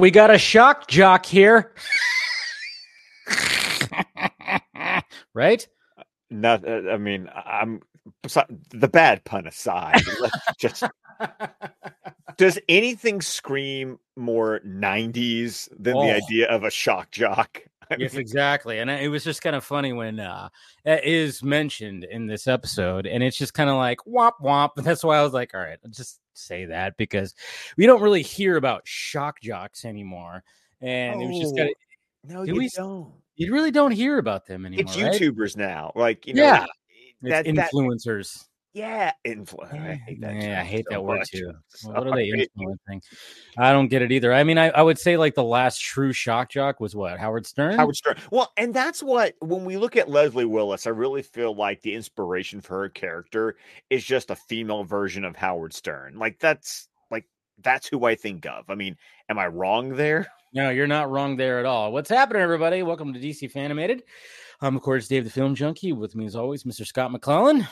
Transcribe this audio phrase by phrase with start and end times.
[0.00, 1.74] We got a shock jock here.
[5.34, 5.68] right?
[6.30, 7.82] Not, uh, I mean, I'm
[8.70, 10.00] the bad pun aside.
[10.58, 10.84] just
[12.38, 16.06] does anything scream more 90s than Oh.
[16.06, 17.60] the idea of a shock jock?
[17.90, 18.78] I yes, mean, exactly.
[18.78, 20.48] And it was just kind of funny when uh
[20.86, 24.70] it is mentioned in this episode, and it's just kind of like womp womp.
[24.78, 27.34] And That's why I was like, all right, just say that because
[27.76, 30.42] we don't really hear about shock jocks anymore.
[30.80, 33.12] And it was just Oh, kind of no, do you we don't.
[33.36, 34.84] you really don't hear about them anymore.
[34.86, 35.20] It's right?
[35.20, 35.92] YouTubers now.
[35.94, 36.66] Like, you know, Yeah.
[37.22, 38.46] that, influencers.
[38.72, 39.72] Yeah, influence.
[39.72, 40.34] I hate that.
[40.34, 41.30] Yeah, I hate so that word much.
[41.30, 41.52] too.
[41.84, 43.02] What are they influencing?
[43.58, 44.32] I don't get it either.
[44.32, 47.46] I mean, I, I would say like the last true shock jock was what Howard
[47.46, 47.76] Stern.
[47.76, 48.16] Howard Stern.
[48.30, 51.94] Well, and that's what when we look at Leslie Willis, I really feel like the
[51.94, 53.56] inspiration for her character
[53.88, 56.18] is just a female version of Howard Stern.
[56.18, 57.26] Like that's like
[57.62, 58.70] that's who I think of.
[58.70, 58.96] I mean,
[59.28, 60.28] am I wrong there?
[60.52, 61.92] No, you're not wrong there at all.
[61.92, 62.82] What's happening, everybody?
[62.82, 64.02] Welcome to DC Fanimated.
[64.60, 65.92] I'm, of course, Dave the Film Junkie.
[65.92, 66.86] With me, as always, Mr.
[66.86, 67.66] Scott McClellan.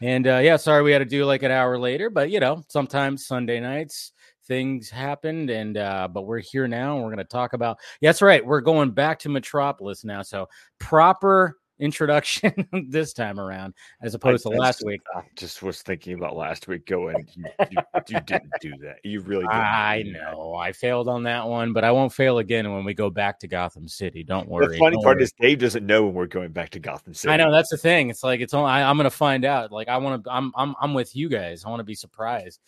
[0.00, 2.62] And uh, yeah, sorry we had to do like an hour later, but you know,
[2.68, 4.12] sometimes Sunday nights
[4.48, 7.78] things happened, and uh, but we're here now, and we're going to talk about.
[8.00, 8.44] Yeah, that's right.
[8.44, 12.52] We're going back to Metropolis now, so proper introduction
[12.90, 15.00] this time around, as opposed to last week.
[15.14, 16.86] I just was thinking about last week.
[16.86, 18.96] Going, you, you, you didn't do that.
[19.04, 19.54] You really didn't.
[19.54, 23.10] I know I failed on that one, but I won't fail again when we go
[23.10, 24.24] back to Gotham City.
[24.24, 24.68] Don't worry.
[24.68, 25.24] The funny don't part worry.
[25.24, 27.32] is Dave doesn't know when we're going back to Gotham City.
[27.32, 28.10] I know that's the thing.
[28.10, 29.72] It's like it's only I, I'm gonna find out.
[29.72, 30.30] Like I want to.
[30.30, 31.64] I'm I'm I'm with you guys.
[31.64, 32.60] I want to be surprised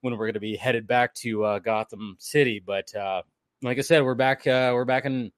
[0.00, 2.62] when we're gonna be headed back to uh, Gotham City.
[2.64, 3.22] But uh,
[3.62, 4.46] like I said, we're back.
[4.46, 5.32] Uh, we're back in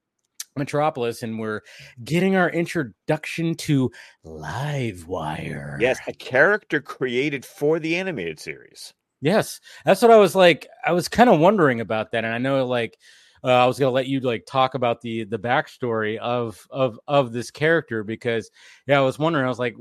[0.56, 1.62] Metropolis, and we're
[2.04, 3.90] getting our introduction to
[4.24, 5.80] Livewire.
[5.80, 8.92] Yes, a character created for the animated series.
[9.20, 10.66] Yes, that's what I was like.
[10.84, 12.98] I was kind of wondering about that, and I know like
[13.44, 17.32] uh, I was gonna let you like talk about the the backstory of of of
[17.32, 18.50] this character because
[18.86, 19.44] yeah, I was wondering.
[19.44, 19.76] I was like,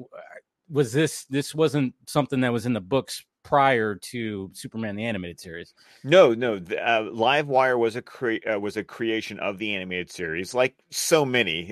[0.69, 5.39] was this this wasn't something that was in the books prior to Superman the animated
[5.39, 5.73] series?
[6.03, 6.57] No, no.
[6.57, 11.25] Uh, Livewire was a cre- uh, was a creation of the animated series, like so
[11.25, 11.67] many.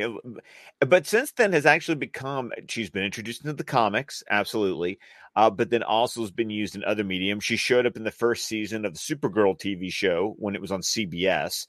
[0.80, 2.52] But since then, has actually become.
[2.68, 4.98] She's been introduced into the comics, absolutely.
[5.36, 7.44] Uh, but then also has been used in other mediums.
[7.44, 10.72] She showed up in the first season of the Supergirl TV show when it was
[10.72, 11.68] on CBS,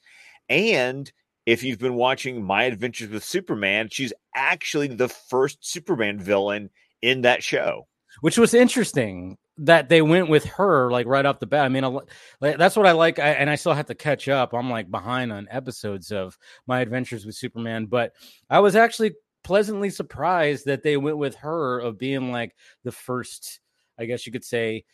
[0.48, 1.12] and
[1.44, 6.70] if you've been watching My Adventures with Superman, she's actually the first Superman villain
[7.02, 7.86] in that show.
[8.22, 11.64] which was interesting that they went with her like right off the bat.
[11.64, 14.54] I mean, I, that's what I like, I, and I still have to catch up.
[14.54, 18.12] I'm like behind on episodes of my adventures with Superman, but
[18.48, 22.54] I was actually pleasantly surprised that they went with her of being like
[22.84, 23.60] the first,
[23.98, 24.84] I guess you could say,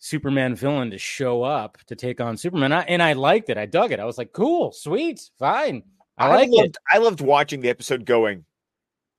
[0.00, 2.72] Superman villain to show up to take on Superman.
[2.72, 3.58] I, and I liked it.
[3.58, 4.00] I dug it.
[4.00, 5.82] I was like, cool, sweet, fine.
[6.16, 6.76] I, like loved, it.
[6.90, 8.44] I loved watching the episode going,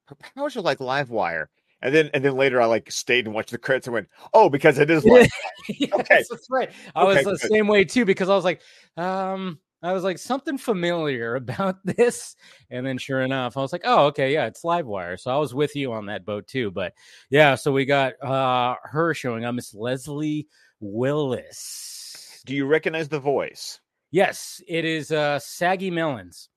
[0.06, 1.46] how much you like Livewire?
[1.82, 4.48] And then and then later I like stayed and watched the credits and went, oh,
[4.50, 5.28] because it is live.
[5.68, 6.22] Yes, Okay.
[6.28, 6.70] that's right.
[6.94, 7.40] I was the good.
[7.40, 8.60] same way too because I was like,
[8.96, 12.36] um, I was like something familiar about this,
[12.68, 15.18] and then sure enough, I was like, oh, okay, yeah, it's Livewire.
[15.18, 16.70] So I was with you on that boat too.
[16.70, 16.92] But
[17.30, 20.46] yeah, so we got uh her showing up, Miss Leslie
[20.80, 22.42] Willis.
[22.44, 23.80] Do you recognize the voice?
[24.10, 26.48] Yes, it is uh Saggy Melons.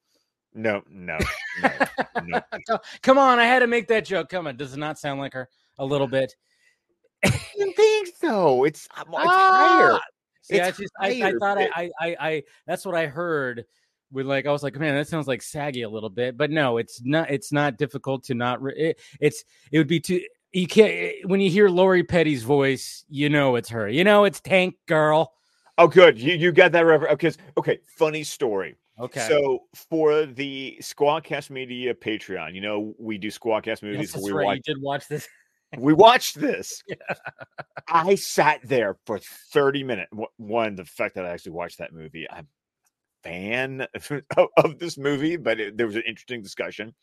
[0.53, 1.17] No, no,
[2.23, 2.77] no, no.
[3.01, 4.29] Come on, I had to make that joke.
[4.29, 5.49] Come on, does it not sound like her
[5.79, 6.35] a little bit?
[7.25, 8.63] I didn't think so.
[8.65, 9.49] It's, it's Ah!
[9.51, 9.99] higher.
[10.41, 12.95] See, I It's just I, I higher, thought I, but- I I I that's what
[12.95, 13.65] I heard
[14.11, 16.77] with like I was like man that sounds like saggy a little bit but no
[16.77, 20.21] it's not it's not difficult to not re- it, it's it would be too
[20.51, 24.25] you can't eh, when you hear Lori Petty's voice you know it's her you know
[24.25, 25.33] it's Tank Girl
[25.79, 26.19] Oh, good.
[26.19, 27.13] You you got that reference.
[27.13, 28.75] Okay, okay, funny story.
[28.99, 29.59] Okay So
[29.89, 34.13] for the Squadcast Media Patreon, you know we do Squadcast movies.
[34.13, 35.27] yes, we right watch you did watch this
[35.77, 36.83] we watched this.
[37.87, 39.19] I sat there for
[39.51, 40.11] 30 minutes.
[40.37, 42.47] One, the fact that I actually watched that movie, I'm
[43.25, 43.87] a fan
[44.37, 46.93] of, of this movie, but it, there was an interesting discussion.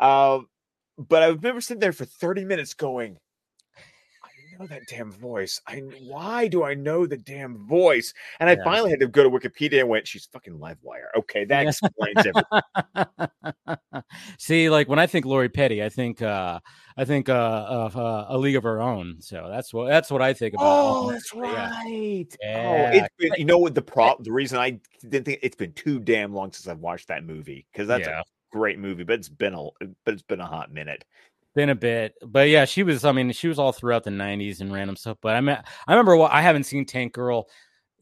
[0.00, 0.46] Um,
[0.96, 3.18] but I remember sitting there for 30 minutes going,
[4.58, 5.60] know that damn voice.
[5.66, 8.12] I why do I know the damn voice?
[8.40, 8.64] And I Yeah.
[8.64, 11.08] finally had to go to Wikipedia and went, she's fucking Livewire.
[11.16, 11.70] Okay, that Yeah.
[11.70, 14.04] explains everything.
[14.38, 16.60] See, like when I think Lori Petty, I think uh
[16.96, 19.16] I think uh of uh, a League of Her Own.
[19.20, 20.96] So that's what that's what I think about.
[21.00, 21.70] Oh, that's Yeah.
[21.70, 22.26] right.
[22.44, 24.24] Oh, it's been, you know what the problem?
[24.24, 27.66] The reason I didn't think it's been too damn long since I've watched that movie
[27.72, 28.20] because that's Yeah.
[28.20, 29.64] a great movie, but it's been a
[30.04, 31.04] but it's been a hot minute.
[31.54, 33.04] Been a bit, but yeah, she was.
[33.04, 35.18] I mean, she was all throughout the '90s and random stuff.
[35.20, 35.56] But I mean,
[35.86, 36.16] I remember.
[36.16, 37.48] wa- I haven't seen Tank Girl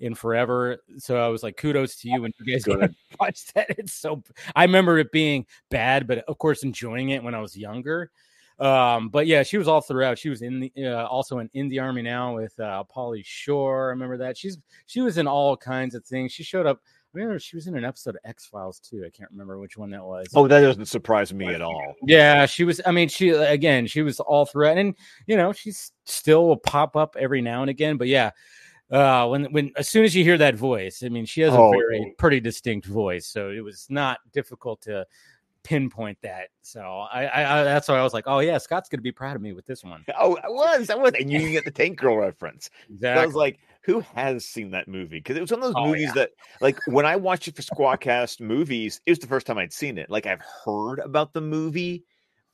[0.00, 0.78] in forever.
[0.98, 2.66] So I was like, kudos to you when you guys
[3.20, 3.66] watched that.
[3.78, 4.22] It's so
[4.56, 8.10] I remember it being bad, but of course enjoying it when I was younger.
[8.58, 10.18] Um, but yeah, she was all throughout.
[10.18, 13.86] She was in the uh, also in, in the army now with uh Pauly Shore.
[13.86, 14.36] I remember that.
[14.36, 16.32] She's she was in all kinds of things.
[16.32, 16.80] She showed up.
[17.14, 19.04] I remember she was in an episode of X Files too.
[19.06, 20.28] I can't remember which one that was.
[20.34, 21.94] Oh, that doesn't surprise me at all.
[22.06, 22.80] Yeah, she was.
[22.86, 24.94] I mean, she again, she was all throughout, and
[25.26, 27.98] you know, she's still will pop up every now and again.
[27.98, 28.30] But yeah,
[28.90, 31.58] uh, when when as soon as you hear that voice, I mean, she has a
[31.58, 31.70] oh.
[31.70, 35.06] very pretty distinct voice, so it was not difficult to
[35.62, 36.48] pinpoint that.
[36.62, 39.36] So I, I, I, that's why I was like, oh yeah, Scott's gonna be proud
[39.36, 40.04] of me with this one.
[40.18, 42.70] Oh, I was, I was, and you can get the Tank Girl reference.
[42.90, 43.18] Exactly.
[43.18, 45.18] So I was like, who has seen that movie?
[45.18, 46.12] Because it was one of those oh, movies yeah.
[46.22, 46.30] that,
[46.60, 49.98] like, when I watched it for Squadcast movies, it was the first time I'd seen
[49.98, 50.10] it.
[50.10, 52.04] Like, I've heard about the movie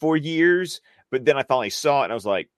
[0.00, 0.80] for years,
[1.10, 2.48] but then I finally saw it, and I was like,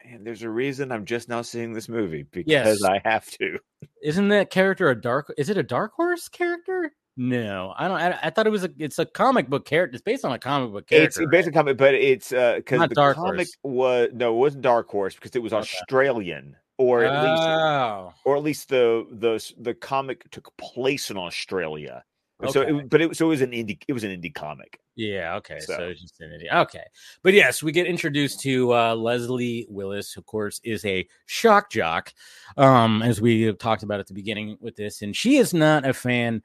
[0.00, 2.82] and there's a reason I'm just now seeing this movie because yes.
[2.84, 3.58] I have to.
[4.02, 5.32] Isn't that character a dark?
[5.36, 6.92] Is it a dark horse character?
[7.20, 8.00] No, I don't.
[8.00, 8.70] I, I, thought it was a.
[8.78, 9.96] It's a comic book character.
[9.96, 11.22] It's based on a comic book character.
[11.22, 13.56] It's based on comic, but it's uh because the Dark comic Horse.
[13.64, 15.60] was no, it wasn't Dark Horse because it was okay.
[15.62, 18.04] Australian, or at oh.
[18.06, 22.04] least, or at least the the the comic took place in Australia.
[22.42, 22.52] Okay.
[22.52, 23.80] So, it, but it so it was an indie.
[23.88, 24.80] It was an indie comic.
[24.94, 25.34] Yeah.
[25.36, 25.58] Okay.
[25.60, 26.52] So, so it's just an indie.
[26.52, 26.84] Okay.
[27.22, 30.12] But yes, we get introduced to uh, Leslie Willis.
[30.12, 32.14] who, Of course, is a shock jock,
[32.56, 35.84] um, as we have talked about at the beginning with this, and she is not
[35.84, 36.42] a fan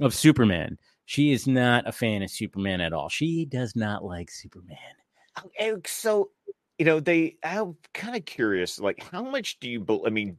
[0.00, 0.78] of Superman.
[1.06, 3.08] She is not a fan of Superman at all.
[3.08, 4.78] She does not like Superman.
[5.60, 6.30] Oh, so,
[6.82, 7.36] you know, they.
[7.44, 8.80] I'm kind of curious.
[8.80, 9.86] Like, how much do you?
[10.04, 10.36] I mean,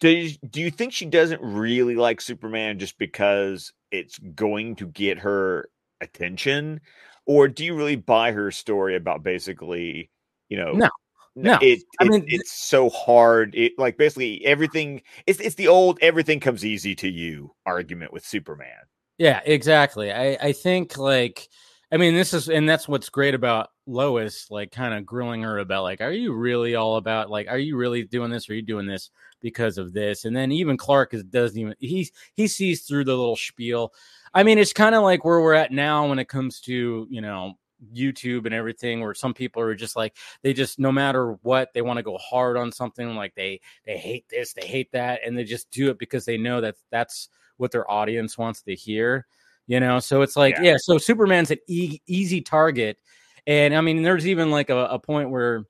[0.00, 5.18] do do you think she doesn't really like Superman just because it's going to get
[5.18, 5.68] her
[6.00, 6.80] attention,
[7.26, 10.10] or do you really buy her story about basically,
[10.48, 10.88] you know, no,
[11.36, 13.54] no, it, it, mean it's so hard.
[13.54, 15.00] It like basically everything.
[15.28, 18.82] It's it's the old everything comes easy to you argument with Superman.
[19.16, 20.10] Yeah, exactly.
[20.10, 21.48] I I think like
[21.92, 25.58] I mean this is and that's what's great about Lois, like kind of grilling her
[25.58, 28.48] about like, are you really all about like, are you really doing this?
[28.48, 29.10] Or are you doing this
[29.40, 30.24] because of this?
[30.24, 33.92] And then even Clark is, doesn't even he he sees through the little spiel.
[34.34, 37.20] I mean, it's kind of like where we're at now when it comes to you
[37.20, 37.54] know
[37.94, 41.82] YouTube and everything where some people are just like they just no matter what they
[41.82, 45.36] want to go hard on something like they they hate this they hate that and
[45.36, 47.28] they just do it because they know that that's
[47.58, 49.26] what their audience wants to hear
[49.66, 50.00] you know?
[50.00, 52.98] So it's like yeah, yeah so Superman's an e- easy target
[53.46, 55.64] and I mean there's even like a, a point where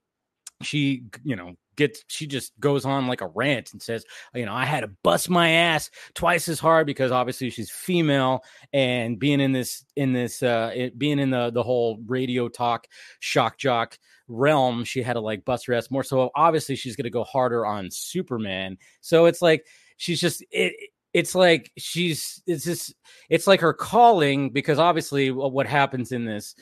[0.62, 4.54] she you know gets she just goes on like a rant and says you know
[4.54, 9.40] i had to bust my ass twice as hard because obviously she's female and being
[9.40, 12.86] in this in this uh it, being in the the whole radio talk
[13.20, 13.98] shock jock
[14.28, 16.30] realm she had to like bust her ass more so.
[16.34, 18.76] Obviously she's gonna go harder on superman.
[19.00, 19.66] So it's like
[19.96, 20.74] she's just it
[21.16, 22.94] it's like she's it's just
[23.30, 26.54] it's like her calling because obviously what happens in this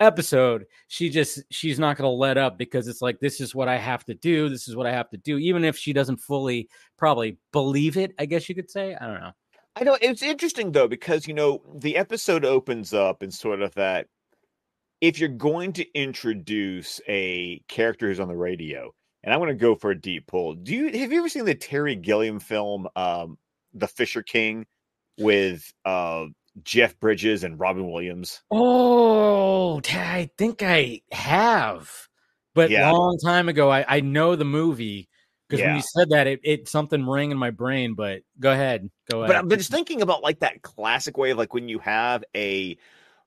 [0.00, 3.68] episode she just she's not going to let up because it's like this is what
[3.68, 6.18] i have to do this is what i have to do even if she doesn't
[6.18, 6.68] fully
[6.98, 9.32] probably believe it i guess you could say i don't know.
[9.74, 13.72] I know it's interesting though because you know the episode opens up in sort of
[13.76, 14.08] that
[15.00, 18.92] if you're going to introduce a character who's on the radio
[19.24, 21.46] and i'm going to go for a deep pull do you have you ever seen
[21.46, 23.38] the terry gilliam film um
[23.74, 24.66] the fisher king
[25.18, 26.26] with uh
[26.62, 28.42] Jeff Bridges and Robin Williams?
[28.50, 31.90] Oh, I think I have,
[32.54, 32.90] but yeah.
[32.90, 33.70] long time ago.
[33.70, 35.08] I, I know the movie
[35.48, 35.68] because yeah.
[35.68, 37.94] when you said that, it, it something rang in my brain.
[37.94, 39.28] But go ahead, go ahead.
[39.28, 42.76] But I'm just thinking about like that classic way of like when you have a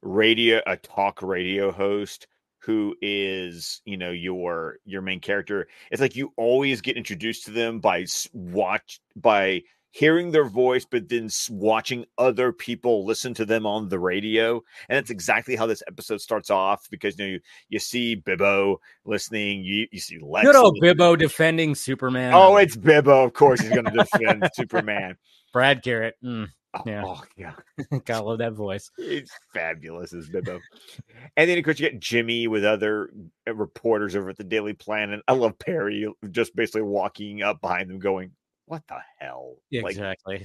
[0.02, 2.28] radio, a talk radio host
[2.60, 7.52] who is you know your your main character it's like you always get introduced to
[7.52, 9.62] them by watch by
[9.96, 14.56] hearing their voice, but then watching other people listen to them on the radio.
[14.90, 18.78] And that's exactly how this episode starts off because you know you, you see Bibbo
[19.06, 20.46] listening, you, you see Lex.
[20.46, 22.34] Good old Bibbo defending Superman.
[22.34, 23.24] Oh, it's Bibbo.
[23.26, 25.16] Of course, he's going to defend Superman.
[25.54, 26.16] Brad Garrett.
[26.22, 26.50] Mm.
[26.86, 27.04] Yeah.
[27.06, 27.54] Oh, yeah.
[28.06, 28.92] Gotta love that voice.
[28.98, 30.60] It's fabulous as Bibbo.
[31.38, 33.12] and then, of course, you get Jimmy with other
[33.48, 35.22] uh, reporters over at the Daily Planet.
[35.26, 38.32] I love Perry just basically walking up behind them going,
[38.66, 39.58] what the hell?
[39.72, 40.40] Exactly.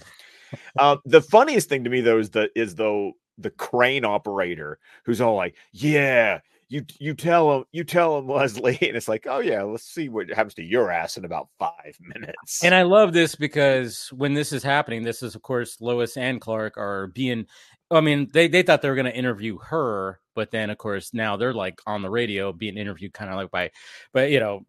[0.52, 4.78] Like, uh, the funniest thing to me though is the is though the crane operator
[5.04, 9.26] who's all like, "Yeah, you you tell him, you tell him, Leslie," and it's like,
[9.28, 12.82] "Oh yeah, let's see what happens to your ass in about five minutes." And I
[12.82, 17.08] love this because when this is happening, this is of course Lois and Clark are
[17.08, 17.46] being.
[17.92, 21.12] I mean, they they thought they were going to interview her, but then of course
[21.12, 23.70] now they're like on the radio being interviewed, kind of like by,
[24.12, 24.64] but you know,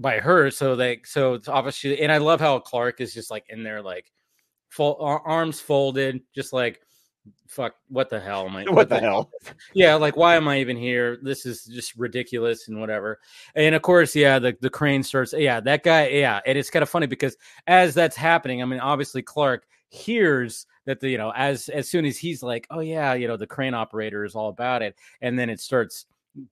[0.00, 0.50] by her.
[0.50, 3.82] So like, so it's obviously, and I love how Clark is just like in there,
[3.82, 4.10] like
[4.68, 6.80] full arms folded, just like
[7.46, 9.30] fuck what the hell am I what, what the, the hell?
[9.74, 11.18] yeah like why am I even here?
[11.22, 13.18] This is just ridiculous and whatever.
[13.54, 16.82] And of course yeah the, the crane starts yeah that guy yeah and it's kind
[16.82, 17.36] of funny because
[17.66, 22.04] as that's happening I mean obviously Clark hears that the you know as as soon
[22.04, 25.38] as he's like oh yeah you know the crane operator is all about it and
[25.38, 26.06] then it starts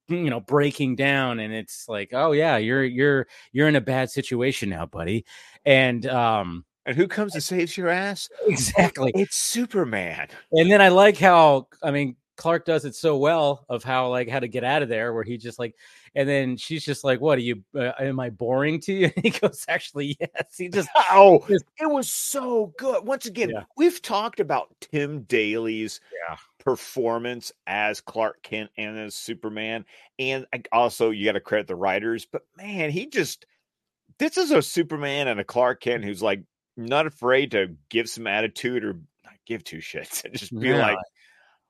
[0.08, 4.10] you know breaking down and it's like oh yeah you're you're you're in a bad
[4.10, 5.24] situation now buddy.
[5.64, 8.28] And um and who comes and saves your ass?
[8.46, 9.12] Exactly.
[9.14, 10.28] It's superman.
[10.52, 14.28] And then i like how i mean Clark does it so well of how like
[14.28, 15.74] how to get out of there, where he just like,
[16.16, 17.62] and then she's just like, "What are you?
[17.74, 21.90] Uh, am I boring to you?" And he goes, "Actually, yes." He just oh, it
[21.90, 23.06] was so good.
[23.06, 23.64] Once again, yeah.
[23.76, 26.36] we've talked about Tim Daly's yeah.
[26.58, 29.84] performance as Clark Kent and as Superman,
[30.18, 32.26] and also you got to credit the writers.
[32.26, 33.44] But man, he just
[34.18, 36.42] this is a Superman and a Clark Kent who's like
[36.78, 38.98] not afraid to give some attitude or
[39.46, 40.96] give two shits and just be yeah.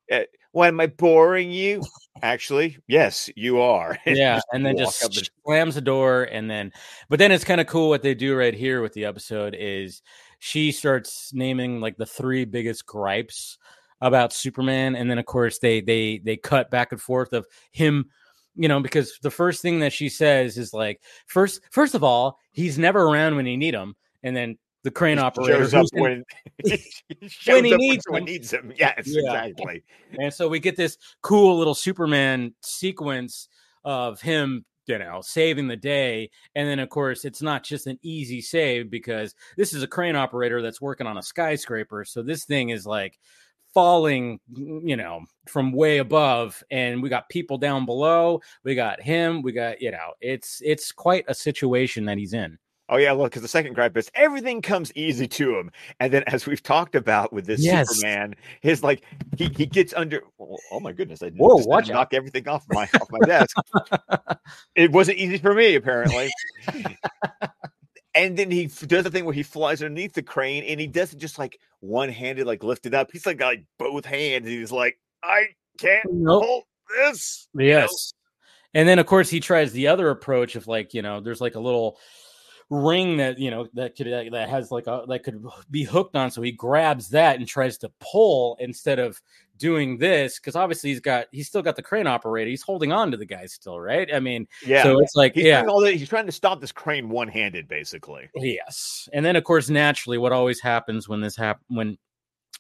[0.09, 0.29] like.
[0.57, 1.83] Why am I boring you?
[2.23, 3.99] Actually, yes, you are.
[4.07, 5.05] Yeah, and then just
[5.45, 6.73] slams the door, and then,
[7.11, 10.01] but then it's kind of cool what they do right here with the episode is
[10.39, 13.59] she starts naming like the three biggest gripes
[14.01, 18.07] about Superman, and then of course they they they cut back and forth of him
[18.55, 22.39] you know because the first thing that she says is like first first of all
[22.53, 26.23] he's never around when you need him and then the crane operator shows up when,
[27.47, 28.25] when he needs when him.
[28.25, 28.73] needs him.
[28.77, 29.47] Yes, yeah.
[29.47, 29.83] exactly.
[30.17, 33.49] And so we get this cool little Superman sequence
[33.85, 36.31] of him you know, saving the day.
[36.55, 40.15] And then, of course, it's not just an easy save because this is a crane
[40.15, 42.05] operator that's working on a skyscraper.
[42.05, 43.19] So this thing is like
[43.75, 46.63] falling, you know, from way above.
[46.71, 48.41] And we got people down below.
[48.63, 49.43] We got him.
[49.43, 52.57] We got, you know, it's it's quite a situation that he's in.
[52.89, 56.23] Oh yeah, look, because the second gripe is everything comes easy to him, and then
[56.29, 57.89] as we've talked about with this yes.
[57.89, 59.03] Superman, his like
[59.37, 60.23] he, he gets under.
[60.39, 61.21] Oh, oh my goodness!
[61.21, 63.57] I Whoa, watch knock everything off my off my desk.
[64.77, 66.31] it wasn't easy for me apparently.
[68.15, 71.19] and then he does the thing where he flies underneath the crane, and he doesn't
[71.19, 73.11] just like one handed like lift it up.
[73.11, 74.47] He's like got like both hands.
[74.47, 75.47] he's like, I
[75.79, 76.45] can't nope.
[76.45, 76.65] hold
[77.03, 77.49] this.
[77.53, 78.13] Yes.
[78.75, 81.57] And then of course he tries the other approach of like you know there's like
[81.57, 81.99] a little
[82.69, 86.31] ring that you know that could that has like a that could be hooked on.
[86.31, 89.21] So he grabs that and tries to pull instead of
[89.59, 93.11] doing this because obviously he's got he's still got the crane operator he's holding on
[93.11, 94.09] to the guy still right?
[94.13, 94.83] I mean yeah.
[94.83, 95.65] so it's like he's yeah.
[95.91, 98.29] he's trying to stop this crane one-handed basically.
[98.35, 99.09] Yes.
[99.13, 101.99] And then of course naturally what always happens when this happen when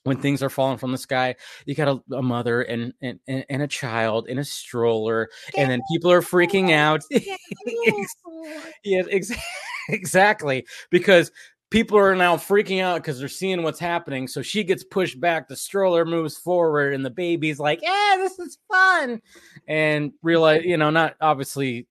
[0.06, 1.34] when things are falling from the sky
[1.64, 5.80] you got a, a mother and, and and a child in a stroller and then
[5.92, 7.02] people are freaking out.
[7.10, 9.32] yeah ex-
[9.88, 11.30] exactly because
[11.70, 15.48] people are now freaking out because they're seeing what's happening so she gets pushed back
[15.48, 19.20] the stroller moves forward and the baby's like yeah this is fun
[19.66, 21.86] and realize you know not obviously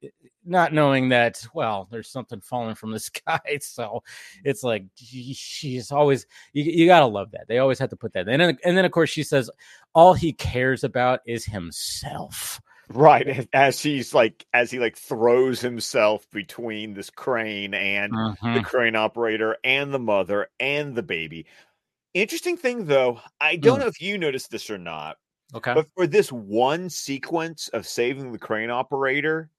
[0.45, 4.03] not knowing that well there's something falling from the sky so
[4.43, 8.27] it's like she's always you, you gotta love that they always have to put that
[8.27, 9.49] and then, and then of course she says
[9.93, 16.29] all he cares about is himself right as he's like as he like throws himself
[16.31, 18.53] between this crane and mm-hmm.
[18.53, 21.47] the crane operator and the mother and the baby
[22.13, 23.81] interesting thing though i don't mm.
[23.81, 25.17] know if you noticed this or not
[25.55, 29.49] okay but for this one sequence of saving the crane operator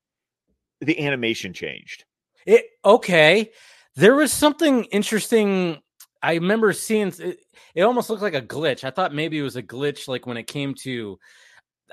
[0.80, 2.04] the animation changed.
[2.46, 3.50] It okay.
[3.96, 5.78] There was something interesting.
[6.22, 7.40] I remember seeing it,
[7.74, 8.84] it almost looked like a glitch.
[8.84, 11.18] I thought maybe it was a glitch, like when it came to.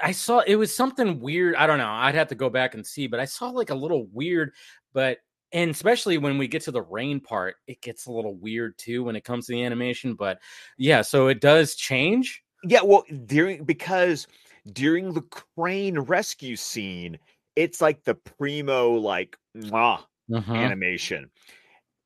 [0.02, 1.56] I saw it was something weird.
[1.56, 1.90] I don't know.
[1.90, 4.52] I'd have to go back and see, but I saw like a little weird,
[4.94, 5.20] but
[5.52, 9.04] and especially when we get to the rain part, it gets a little weird too
[9.04, 10.16] when it comes to the animation.
[10.16, 10.40] But
[10.78, 12.44] yeah, so it does change.
[12.64, 14.28] Yeah, well, during because
[14.72, 17.20] during the crane rescue scene,
[17.56, 20.00] it's like the primo like mwah,
[20.34, 20.54] uh-huh.
[20.54, 21.30] animation.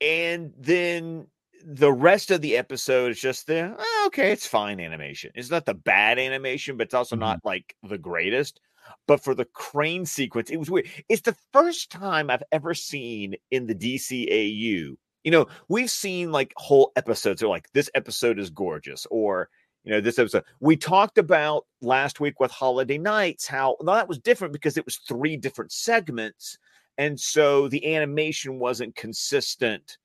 [0.02, 1.28] And then
[1.66, 5.32] the rest of the episode is just the oh, okay it's fine animation.
[5.36, 7.22] It's not the bad animation but it's also mm-hmm.
[7.22, 8.60] not like the greatest.
[9.06, 10.90] But for the crane sequence it was weird.
[11.10, 16.54] It's the first time i've ever seen in the dcau you know we've seen like
[16.56, 19.50] whole episodes are like this episode is gorgeous or
[19.88, 24.10] you know this episode we talked about last week with Holiday Knights how well, that
[24.10, 26.58] was different because it was three different segments
[26.98, 29.98] and so the animation wasn't consistent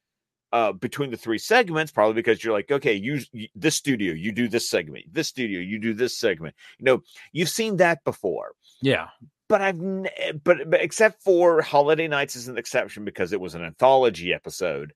[0.53, 4.33] uh, between the three segments, probably because you're like, okay, you, you this studio, you
[4.33, 6.55] do this segment, this studio, you do this segment.
[6.79, 8.53] You know, you've seen that before.
[8.83, 9.09] Yeah.
[9.49, 9.79] But I've
[10.45, 14.93] but, but except for Holiday Knights is an exception because it was an anthology episode.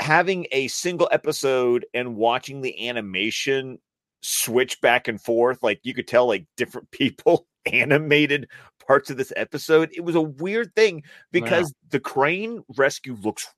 [0.00, 3.78] Having a single episode and watching the animation
[4.24, 8.48] switch back and forth, like you could tell, like different people animated
[8.86, 9.90] parts of this episode.
[9.94, 11.02] It was a weird thing
[11.32, 11.88] because wow.
[11.90, 13.48] the crane rescue looks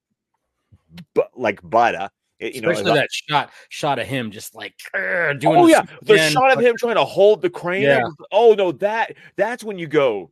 [1.14, 2.10] but like butter.
[2.38, 5.38] It, you Especially know, that shot shot of him just like doing.
[5.44, 7.82] Oh yeah, the shot of him trying to hold the crane.
[7.82, 8.02] Yeah.
[8.30, 10.30] oh no, that that's when you go.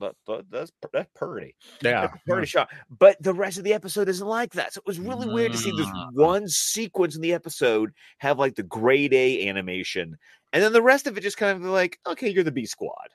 [0.00, 1.54] That, that, that's that's pretty.
[1.82, 2.44] Yeah, that's pretty yeah.
[2.44, 2.68] shot.
[2.98, 4.74] But the rest of the episode isn't like that.
[4.74, 6.12] So it was really weird to see this mm.
[6.14, 10.16] one sequence in the episode have like the grade A animation,
[10.52, 13.08] and then the rest of it just kind of like, okay, you're the B squad.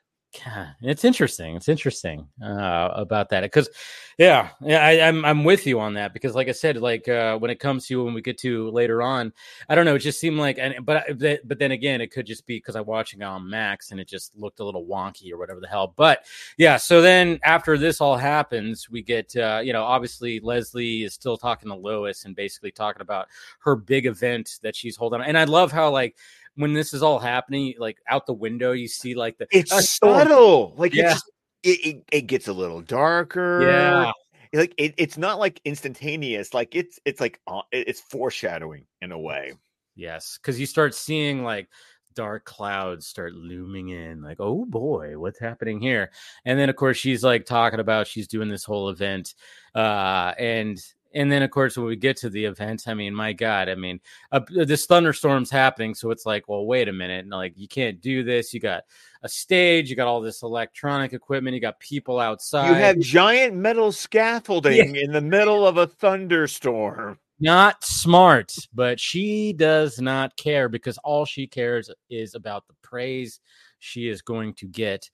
[0.81, 1.55] It's interesting.
[1.55, 3.69] It's interesting uh, about that because,
[4.17, 7.07] yeah, yeah, I, am I'm, I'm with you on that because, like I said, like
[7.07, 9.33] uh, when it comes to when we get to later on,
[9.67, 9.95] I don't know.
[9.95, 12.85] It just seemed like, and but but then again, it could just be because I'm
[12.85, 15.93] watching on Max and it just looked a little wonky or whatever the hell.
[15.95, 16.25] But
[16.57, 21.13] yeah, so then after this all happens, we get uh, you know obviously Leslie is
[21.13, 23.27] still talking to Lois and basically talking about
[23.59, 26.15] her big event that she's holding, and I love how like
[26.55, 29.81] when this is all happening, like out the window, you see like the it's uh,
[29.81, 31.13] subtle, like yeah.
[31.13, 31.31] Just,
[31.63, 33.61] it, it, it gets a little darker.
[33.61, 34.11] Yeah,
[34.53, 36.53] like it, it's not like instantaneous.
[36.53, 39.53] Like it's it's like uh, it's foreshadowing in a way.
[39.95, 41.69] Yes, because you start seeing like
[42.13, 46.11] dark clouds start looming in like oh boy what's happening here
[46.43, 49.33] and then of course she's like talking about she's doing this whole event
[49.75, 50.77] uh and
[51.13, 53.75] and then of course when we get to the event i mean my god i
[53.75, 53.99] mean
[54.31, 58.01] uh, this thunderstorm's happening so it's like well wait a minute and like you can't
[58.01, 58.83] do this you got
[59.23, 63.55] a stage you got all this electronic equipment you got people outside you have giant
[63.55, 65.01] metal scaffolding yeah.
[65.03, 67.17] in the middle of a thunderstorm.
[67.39, 73.39] Not smart but she does not care because all she cares is about the praise
[73.79, 75.09] she is going to get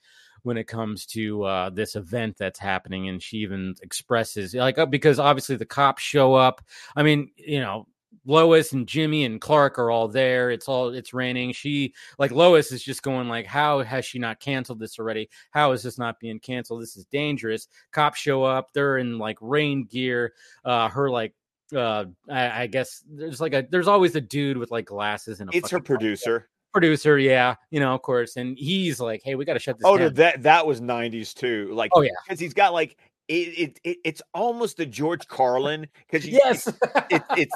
[0.47, 3.09] when it comes to uh, this event that's happening.
[3.09, 6.61] And she even expresses like uh, because obviously the cops show up.
[6.95, 7.85] I mean, you know,
[8.25, 10.49] Lois and Jimmy and Clark are all there.
[10.49, 11.51] It's all it's raining.
[11.51, 15.29] She like Lois is just going like, how has she not canceled this already?
[15.51, 16.81] How is this not being canceled?
[16.81, 17.67] This is dangerous.
[17.91, 18.71] Cops show up.
[18.71, 20.33] They're in like rain gear.
[20.63, 21.33] Uh, her like
[21.75, 25.53] uh I, I, guess there's like a there's always a dude with like glasses and
[25.53, 29.53] it's her producer producer, yeah, you know, of course, and he's like, "Hey, we got
[29.53, 30.07] to shut this." Oh, down.
[30.07, 31.69] no, that that was '90s too.
[31.73, 35.87] Like, oh yeah, because he's got like it, it, it, it's almost the George Carlin
[36.09, 36.67] because yes,
[37.09, 37.55] it, it's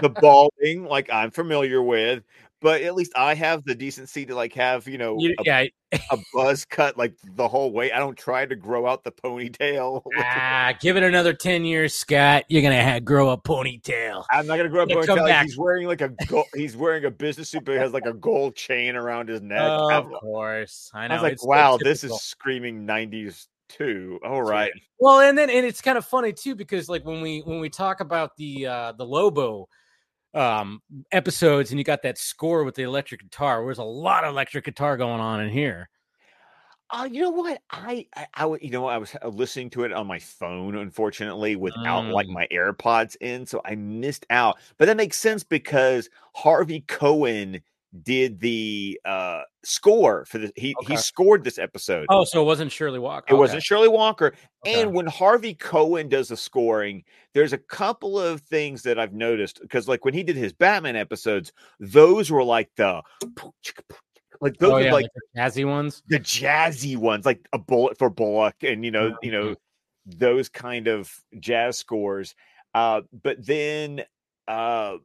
[0.00, 2.24] the balding like I'm familiar with,
[2.62, 5.64] but at least I have the decency to like have you know you, a, yeah.
[6.10, 7.92] a buzz cut like the whole way.
[7.92, 10.02] I don't try to grow out the ponytail.
[10.18, 12.44] ah, give it another ten years, Scott.
[12.48, 14.24] You're gonna have, grow a ponytail.
[14.30, 15.42] I'm not gonna grow a ponytail.
[15.42, 18.14] He's wearing like a gold, he's wearing a business suit, but he has like a
[18.14, 19.60] gold chain around his neck.
[19.60, 21.14] Oh, of course, I know.
[21.14, 24.20] I was like, it's wow, this is screaming '90s too.
[24.24, 24.72] All right.
[24.98, 27.68] Well, and then and it's kind of funny too because like when we when we
[27.68, 29.68] talk about the uh the Lobo
[30.34, 34.30] um episodes and you got that score with the electric guitar there's a lot of
[34.30, 35.88] electric guitar going on in here
[36.92, 37.62] uh, you know what?
[37.70, 41.56] I, I, I, you know, I was uh, listening to it on my phone, unfortunately,
[41.56, 42.12] without mm.
[42.12, 44.58] like my AirPods in, so I missed out.
[44.76, 47.62] But that makes sense because Harvey Cohen
[48.02, 50.94] did the uh score for the he okay.
[50.94, 52.06] he scored this episode.
[52.08, 53.26] Oh, so it wasn't Shirley Walker.
[53.28, 53.38] It okay.
[53.38, 54.34] wasn't Shirley Walker.
[54.66, 54.82] Okay.
[54.82, 59.60] And when Harvey Cohen does the scoring, there's a couple of things that I've noticed
[59.60, 63.02] because like when he did his Batman episodes, those were like the
[64.40, 66.02] like those oh, yeah, like, like the jazzy ones.
[66.08, 69.16] The jazzy ones, like a bullet for Bullock and you know, mm-hmm.
[69.24, 69.54] you know,
[70.06, 72.34] those kind of jazz scores.
[72.74, 74.02] Uh, but then
[74.48, 74.96] uh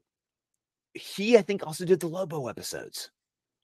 [0.97, 3.09] he, I think, also did the Lobo episodes.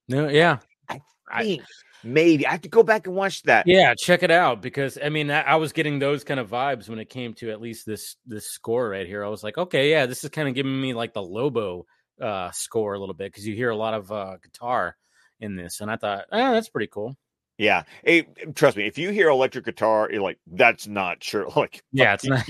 [0.07, 0.59] No, yeah.
[0.89, 1.01] I
[1.41, 1.65] think I,
[2.03, 3.65] maybe I have to go back and watch that.
[3.67, 6.89] Yeah, check it out because I mean I, I, was getting those kind of vibes
[6.89, 9.23] when it came to at least this this score right here.
[9.23, 11.85] I was like, okay, yeah, this is kind of giving me like the Lobo
[12.21, 14.97] uh score a little bit because you hear a lot of uh guitar
[15.39, 17.15] in this, and I thought, oh, that's pretty cool.
[17.57, 18.87] Yeah, hey, trust me.
[18.87, 22.49] If you hear electric guitar, you're like, "That's not sure." Like, yeah, it's not.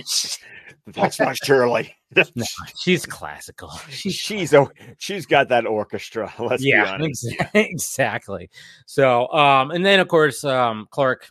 [0.88, 1.96] that's not Shirley.
[2.36, 2.46] no,
[2.80, 3.70] she's classical.
[3.90, 6.34] She's she's a, she's got that orchestra.
[6.40, 7.28] Let's be honest.
[7.30, 8.50] yeah, exactly.
[8.86, 11.30] So, um, and then of course, um, Clark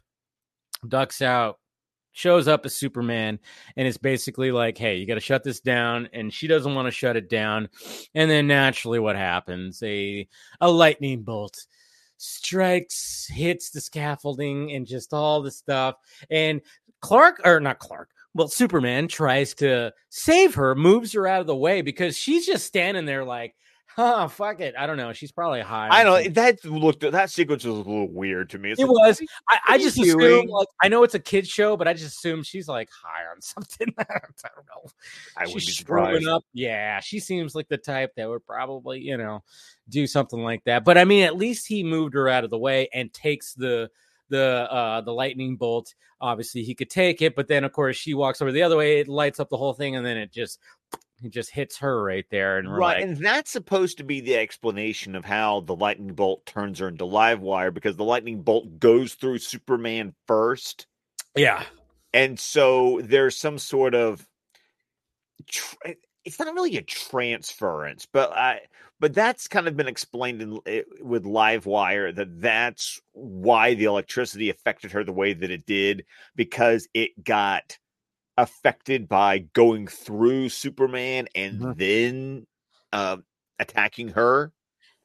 [0.86, 1.58] ducks out,
[2.12, 3.38] shows up as Superman,
[3.76, 6.86] and it's basically like, "Hey, you got to shut this down," and she doesn't want
[6.86, 7.70] to shut it down,
[8.14, 9.82] and then naturally, what happens?
[9.82, 10.28] A
[10.60, 11.56] a lightning bolt
[12.22, 15.96] strikes, hits the scaffolding, and just all the stuff.
[16.30, 16.60] And
[17.00, 21.56] Clark, or not Clark, well, Superman tries to save her, moves her out of the
[21.56, 23.54] way because she's just standing there like,
[23.96, 24.74] huh, fuck it.
[24.78, 25.12] I don't know.
[25.12, 25.88] She's probably high.
[25.90, 28.72] I know that looked that sequence was a little weird to me.
[28.72, 29.22] It's it like, was.
[29.48, 32.42] I, I just assume like I know it's a kid show, but I just assume
[32.42, 33.94] she's like high on something.
[33.98, 34.90] I don't know.
[35.36, 36.26] I would be surprised.
[36.26, 36.44] Up.
[36.52, 39.42] Yeah, she seems like the type that would probably you know
[39.88, 40.84] do something like that.
[40.84, 43.90] But I mean, at least he moved her out of the way and takes the
[44.32, 48.14] the uh the lightning bolt obviously he could take it but then of course she
[48.14, 50.58] walks over the other way it lights up the whole thing and then it just
[51.22, 54.36] it just hits her right there and right like, and that's supposed to be the
[54.36, 58.78] explanation of how the lightning bolt turns her into live wire because the lightning bolt
[58.78, 60.86] goes through superman first.
[61.36, 61.64] Yeah.
[62.12, 64.26] And so there's some sort of
[66.24, 68.60] it's not really a transference but i
[69.00, 73.84] but that's kind of been explained in, eh, with live wire that that's why the
[73.84, 76.04] electricity affected her the way that it did
[76.36, 77.76] because it got
[78.36, 81.72] affected by going through Superman and mm-hmm.
[81.76, 82.46] then
[82.92, 83.18] uh,
[83.58, 84.52] attacking her.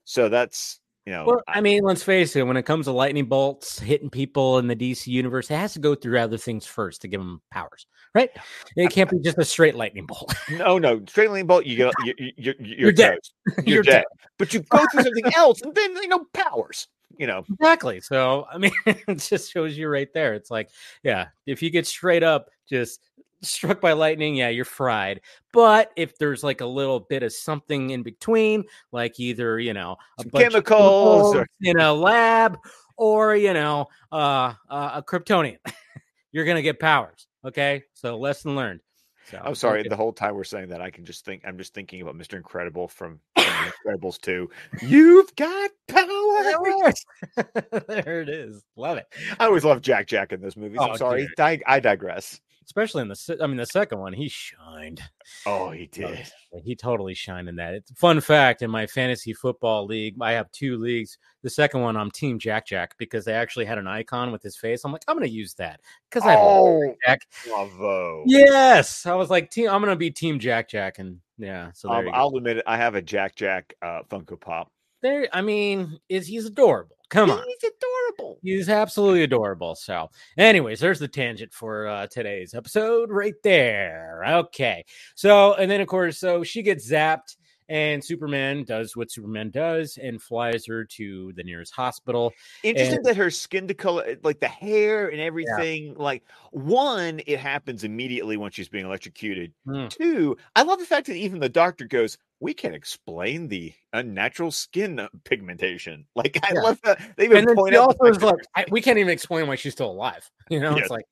[0.03, 1.25] So that's you know.
[1.25, 2.45] Well, I mean, let's face it.
[2.45, 5.79] When it comes to lightning bolts hitting people in the DC universe, it has to
[5.79, 8.29] go through other things first to give them powers, right?
[8.75, 10.33] It can't be just a straight lightning bolt.
[10.51, 11.65] no, no, straight lightning bolt.
[11.65, 13.19] You get you, you, you're, you're, you're dead.
[13.57, 13.91] You're, you're dead.
[13.91, 14.27] dead.
[14.37, 16.87] But you go through something else, and then you know powers
[17.17, 20.69] you know exactly so i mean it just shows you right there it's like
[21.03, 22.99] yeah if you get straight up just
[23.41, 25.21] struck by lightning, yeah, you're fried.
[25.53, 29.97] But if there's like a little bit of something in between, like either you know
[30.35, 31.47] chemicals or...
[31.61, 32.57] in a lab,
[32.97, 35.59] or you know uh, uh, a Kryptonian,
[36.31, 37.27] you're gonna get powers.
[37.45, 38.81] Okay, so lesson learned.
[39.29, 39.83] So, I'm sorry.
[39.83, 41.43] The whole time we're saying that, I can just think.
[41.45, 42.35] I'm just thinking about Mr.
[42.35, 43.45] Incredible from, from
[43.85, 44.49] Incredibles 2.
[44.83, 46.93] You've got power.
[47.89, 48.63] there it is.
[48.77, 49.05] Love it.
[49.37, 50.77] I always love Jack Jack in those movies.
[50.79, 51.27] Oh, I'm sorry.
[51.37, 55.01] I, I digress especially in the I mean the second one, he shined.
[55.45, 56.29] Oh, he did.
[56.63, 57.73] he totally shined in that.
[57.73, 61.17] It's fun fact in my fantasy football league, I have two leagues.
[61.43, 64.57] The second one, I'm Team Jack Jack because they actually had an icon with his
[64.57, 64.83] face.
[64.83, 67.21] I'm like, I'm going to use that because I oh, Jack.
[67.47, 68.23] Bravo.
[68.27, 69.69] Yes, I was like, team.
[69.69, 71.71] I'm going to be Team Jack Jack, and yeah.
[71.73, 72.63] So um, I'll admit it.
[72.67, 74.69] I have a Jack Jack uh, Funko Pop.
[75.01, 76.97] There, I mean, is he's adorable.
[77.09, 77.41] Come on.
[77.45, 78.39] He's adorable.
[78.43, 79.75] He's absolutely adorable.
[79.75, 84.23] So, anyways, there's the tangent for uh, today's episode right there.
[84.27, 84.83] Okay.
[85.15, 87.37] So, and then, of course, so she gets zapped
[87.69, 92.33] and Superman does what Superman does and flies her to the nearest hospital.
[92.63, 95.93] Interesting and, that her skin to color, eh, like the hair and everything, yeah.
[95.97, 99.53] like one, it happens immediately when she's being electrocuted.
[99.67, 99.89] Mm.
[99.89, 104.51] Two, I love the fact that even the doctor goes, we can explain the unnatural
[104.51, 106.05] skin pigmentation.
[106.15, 106.61] Like I yeah.
[106.61, 107.95] love that they even and then point out.
[107.99, 110.29] Also is like, I, we can't even explain why she's still alive.
[110.49, 111.03] You know, it's like,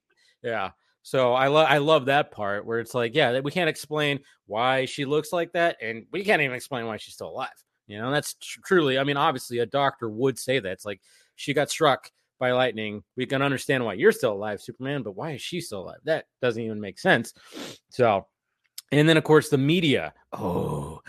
[0.43, 0.71] yeah.
[1.01, 4.85] So I love I love that part where it's like, yeah, we can't explain why
[4.85, 7.49] she looks like that, and we can't even explain why she's still alive.
[7.85, 8.97] You know, that's tr- truly.
[8.97, 10.71] I mean, obviously, a doctor would say that.
[10.71, 11.01] It's like
[11.35, 12.09] she got struck
[12.39, 13.03] by lightning.
[13.17, 15.99] We can understand why you're still alive, Superman, but why is she still alive?
[16.05, 17.33] That doesn't even make sense.
[17.89, 18.25] So,
[18.91, 20.13] and then of course the media.
[20.33, 21.01] Oh,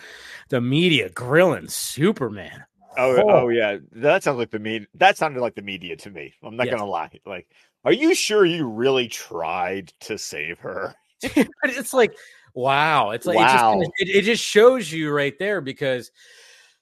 [0.49, 2.65] the media grilling Superman.
[2.99, 4.87] Oh, oh, oh yeah, that sounds like the media.
[4.95, 6.35] That sounded like the media to me.
[6.43, 6.77] I'm not yes.
[6.77, 7.11] gonna lie.
[7.27, 7.49] Like
[7.87, 10.93] are you sure you really tried to save her?
[11.23, 12.17] it's like,
[12.53, 13.11] wow.
[13.11, 13.81] It's like wow.
[13.81, 16.11] it, just, it, it just shows you right there because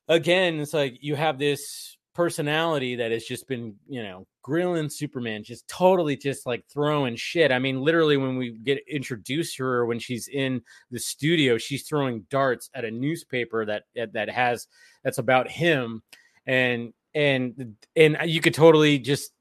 [0.09, 5.43] again, it's like you have this personality that has just been, you know, grilling Superman,
[5.43, 7.51] just totally just like throwing shit.
[7.51, 11.89] I mean, literally, when we get introduced to her when she's in the studio, she's
[11.89, 14.69] throwing darts at a newspaper that that has
[15.03, 16.03] that's about him,
[16.47, 19.33] and and and you could totally just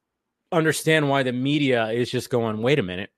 [0.53, 3.09] understand why the media is just going, wait a minute.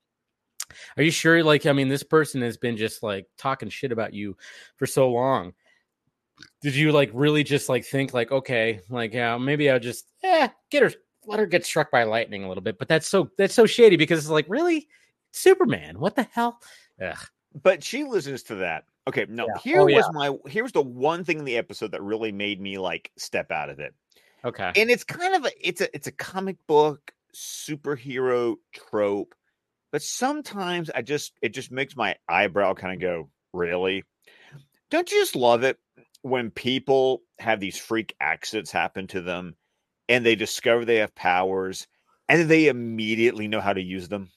[0.97, 1.43] Are you sure?
[1.43, 4.35] Like, I mean, this person has been just like talking shit about you
[4.77, 5.53] for so long.
[6.61, 10.47] Did you like really just like think like, okay, like, yeah, maybe I'll just, eh,
[10.71, 10.91] get her,
[11.27, 12.77] let her get struck by lightning a little bit.
[12.77, 14.87] But that's so, that's so shady because it's like, really?
[15.31, 16.59] Superman, what the hell?
[17.03, 17.17] Ugh.
[17.61, 18.85] But she listens to that.
[19.07, 19.61] Okay, no, yeah.
[19.61, 20.11] here oh, was yeah.
[20.11, 23.69] my, here's the one thing in the episode that really made me like step out
[23.69, 23.93] of it.
[24.43, 24.71] Okay.
[24.75, 29.35] And it's kind of a, it's a, it's a comic book superhero trope,
[29.91, 34.03] but sometimes I just it just makes my eyebrow kind of go, really?
[34.89, 35.77] Don't you just love it
[36.21, 39.55] when people have these freak accidents happen to them
[40.09, 41.87] and they discover they have powers
[42.29, 44.29] and they immediately know how to use them?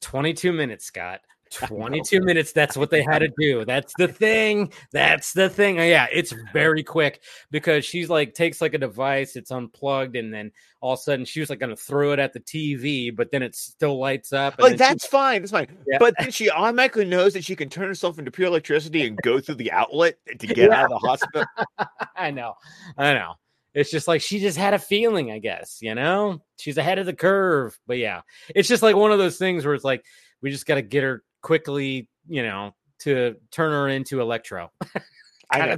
[0.00, 1.20] 22 minutes, Scott.
[1.52, 2.52] 22 minutes.
[2.52, 3.64] That's what they had to do.
[3.64, 4.72] That's the thing.
[4.92, 5.78] That's the thing.
[5.78, 10.34] Oh, yeah, it's very quick because she's like takes like a device, it's unplugged, and
[10.34, 13.30] then all of a sudden she was like gonna throw it at the TV, but
[13.30, 14.56] then it still lights up.
[14.58, 15.68] Like that's she, fine, that's fine.
[15.86, 15.98] Yeah.
[15.98, 19.38] But then she automatically knows that she can turn herself into pure electricity and go
[19.40, 20.80] through the outlet to get yeah.
[20.80, 21.44] out of the hospital.
[22.16, 22.54] I know,
[22.98, 23.34] I know.
[23.76, 27.04] It's just like she just had a feeling, I guess, you know, she's ahead of
[27.04, 27.78] the curve.
[27.86, 28.22] But yeah,
[28.54, 30.02] it's just like one of those things where it's like
[30.40, 34.72] we just got to get her quickly, you know, to turn her into Electro.
[35.50, 35.76] I know.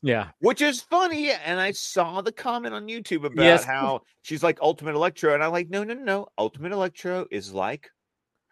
[0.00, 0.28] Yeah.
[0.40, 1.30] Which is funny.
[1.30, 3.62] And I saw the comment on YouTube about yes.
[3.62, 5.34] how she's like Ultimate Electro.
[5.34, 6.26] And I'm like, no, no, no, no.
[6.38, 7.90] Ultimate Electro is like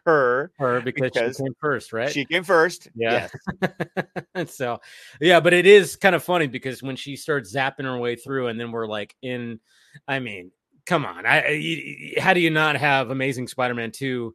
[0.05, 0.51] her.
[0.57, 2.11] Her because, because she came first, right?
[2.11, 2.89] She came first.
[2.95, 3.27] Yeah.
[3.61, 4.53] Yes.
[4.55, 4.79] so,
[5.19, 8.47] yeah, but it is kind of funny because when she starts zapping her way through,
[8.47, 9.59] and then we're like in,
[10.07, 10.51] I mean,
[10.85, 11.25] come on.
[11.25, 11.37] I,
[12.17, 14.33] I how do you not have Amazing Spider Man 2?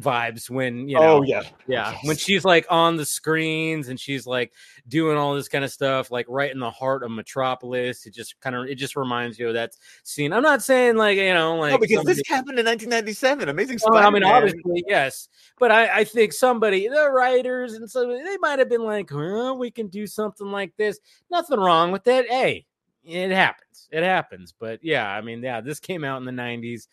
[0.00, 2.00] Vibes when you know oh yeah yeah yes.
[2.02, 4.52] when she's like on the screens and she's like
[4.88, 8.38] doing all this kind of stuff like right in the heart of metropolis it just
[8.40, 10.32] kind of it just reminds you of that scene.
[10.32, 13.78] I'm not saying like you know like no, because somebody, this happened in 1997 amazing
[13.86, 15.28] well, i mean obviously yes
[15.58, 19.10] but I, I think somebody the writers and so they might have been like
[19.56, 20.98] we can do something like this.
[21.30, 22.66] Nothing wrong with that hey
[23.04, 23.88] it happens.
[23.92, 26.88] It happens but yeah i mean yeah this came out in the 90s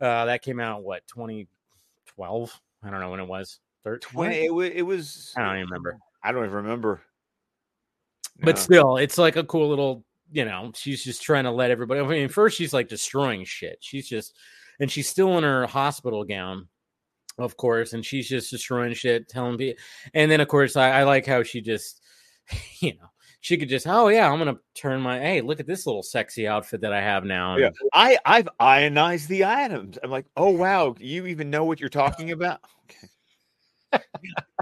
[0.00, 1.46] uh that came out what 20
[2.16, 2.60] 12.
[2.82, 3.58] I don't know when it was.
[3.84, 4.30] 13.
[4.30, 5.32] It, it was.
[5.36, 5.98] I don't even remember.
[6.22, 7.02] I don't even remember.
[8.40, 10.04] But still, it's like a cool little.
[10.30, 12.00] You know, she's just trying to let everybody.
[12.00, 13.78] I mean, first she's like destroying shit.
[13.80, 14.34] She's just,
[14.80, 16.68] and she's still in her hospital gown,
[17.38, 19.82] of course, and she's just destroying shit, telling people.
[20.14, 22.00] And then, of course, I, I like how she just,
[22.80, 23.10] you know,
[23.42, 26.46] she could just, oh yeah, I'm gonna turn my hey, look at this little sexy
[26.46, 27.56] outfit that I have now.
[27.56, 29.98] Yeah, I I've ionized the items.
[30.02, 32.60] I'm like, oh wow, you even know what you're talking about?
[33.94, 34.04] Okay.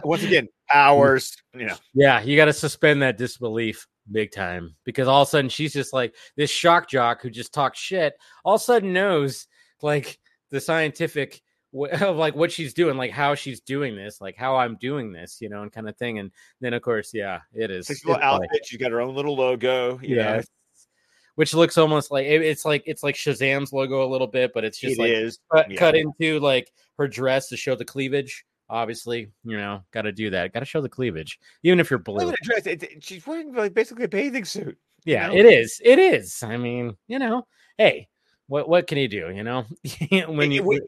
[0.03, 0.75] Once again, mm.
[0.75, 1.37] hours.
[1.55, 1.77] You know.
[1.95, 5.73] Yeah, you got to suspend that disbelief big time because all of a sudden she's
[5.73, 8.14] just like this shock jock who just talks shit.
[8.45, 9.47] All of a sudden knows
[9.83, 10.19] like
[10.51, 11.43] the scientific
[12.00, 15.38] of like what she's doing, like how she's doing this, like how I'm doing this,
[15.40, 16.18] you know, and kind of thing.
[16.18, 16.30] And
[16.61, 17.87] then of course, yeah, it is.
[17.87, 18.50] She's outfit.
[18.52, 19.98] Like, she's got her own little logo.
[20.02, 20.37] yeah.
[20.37, 20.42] Know.
[21.37, 24.78] Which looks almost like it's like it's like Shazam's logo a little bit, but it's
[24.78, 25.38] just it like is.
[25.50, 25.78] Cut, yeah.
[25.78, 28.44] cut into like her dress to show the cleavage.
[28.68, 30.52] Obviously, you know, got to do that.
[30.52, 32.33] Got to show the cleavage, even if you're blue.
[32.42, 34.76] Dress, it, she's wearing like basically a bathing suit.
[35.06, 35.48] Yeah, you know?
[35.48, 35.80] it is.
[35.83, 36.42] It is.
[36.42, 37.46] I mean, you know,
[37.78, 38.09] hey,
[38.48, 39.30] what what can you do?
[39.30, 39.64] You know,
[40.28, 40.83] when you it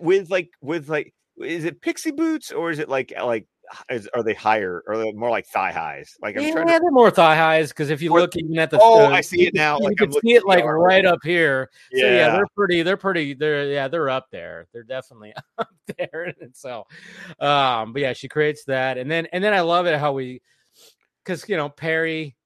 [0.00, 3.46] with like with like is it pixie boots or is it like like
[3.90, 6.16] is, are they higher or they more like thigh highs?
[6.22, 6.72] Like I'm yeah, trying to...
[6.80, 9.46] they're more thigh highs because if you look even at the oh, uh, I see
[9.46, 9.78] it now.
[9.78, 11.68] You, like can see it like right up here.
[11.92, 12.02] Yeah.
[12.02, 12.82] So yeah, they're pretty.
[12.82, 13.34] They're pretty.
[13.34, 14.66] They're yeah, they're up there.
[14.72, 16.32] They're definitely up there.
[16.40, 16.86] And so,
[17.40, 20.40] um, but yeah, she creates that, and then and then I love it how we,
[21.24, 22.36] because you know Perry,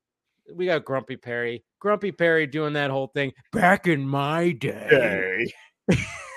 [0.54, 5.46] we got Grumpy Perry, Grumpy Perry doing that whole thing back in my day.
[5.88, 5.96] day.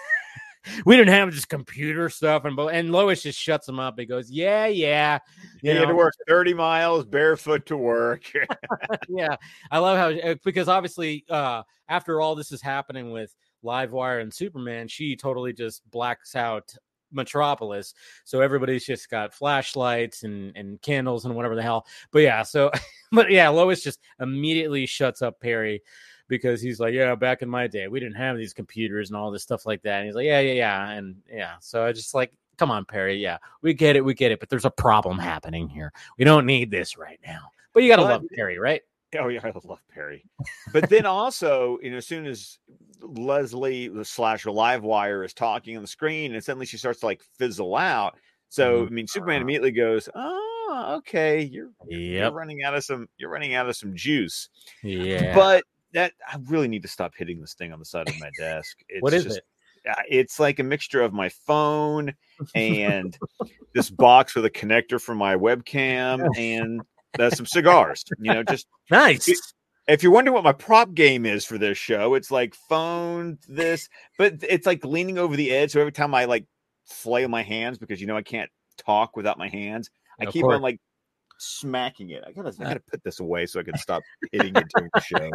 [0.86, 2.46] we didn't have this computer stuff.
[2.46, 3.96] And and Lois just shuts him up.
[3.98, 5.20] He goes, Yeah, yeah.
[5.62, 8.24] You he had to work 30 miles barefoot to work.
[9.10, 9.36] yeah.
[9.72, 14.34] I love how uh, because obviously uh after all this is happening with Livewire and
[14.34, 16.76] Superman, she totally just blacks out
[17.12, 17.94] Metropolis.
[18.26, 21.86] So everybody's just got flashlights and, and candles and whatever the hell.
[22.12, 22.72] But yeah, so
[23.12, 25.82] but yeah, Lois just immediately shuts up Perry
[26.28, 29.32] because he's like, yeah, back in my day, we didn't have these computers and all
[29.32, 30.00] this stuff like that.
[30.00, 31.54] And he's like, yeah, yeah, yeah, and yeah.
[31.60, 34.50] So I just like, come on, Perry, yeah, we get it, we get it, but
[34.50, 35.92] there's a problem happening here.
[36.18, 37.50] We don't need this right now.
[37.74, 38.82] But you got to love Perry, right?
[39.18, 40.26] Oh yeah, I love Perry.
[40.74, 42.60] But then also, you know, as soon as
[43.02, 47.22] Leslie the slasher Livewire is talking on the screen, and suddenly she starts to like
[47.38, 48.18] fizzle out.
[48.50, 48.88] So mm-hmm.
[48.88, 49.44] I mean, Superman uh-huh.
[49.44, 52.22] immediately goes, "Oh, okay, you're, yep.
[52.22, 54.50] you're running out of some, you're running out of some juice."
[54.84, 55.36] Yeah.
[55.36, 55.64] But
[55.96, 58.78] that I really need to stop hitting this thing on the side of my desk.
[58.90, 59.44] It's what is just, it?
[60.10, 62.14] It's like a mixture of my phone
[62.54, 63.18] and
[63.74, 66.82] this box with a connector for my webcam and
[67.18, 68.04] uh, some cigars.
[68.20, 69.30] You know, just nice.
[69.88, 73.88] If you're wondering what my prop game is for this show, it's like phone this,
[74.18, 75.72] but it's like leaning over the edge.
[75.72, 76.46] So every time I like
[76.86, 80.56] flail my hands because you know I can't talk without my hands, I keep course.
[80.56, 80.80] on like
[81.38, 82.24] smacking it.
[82.26, 85.02] I gotta, I gotta put this away so I can stop hitting it during the
[85.02, 85.30] show.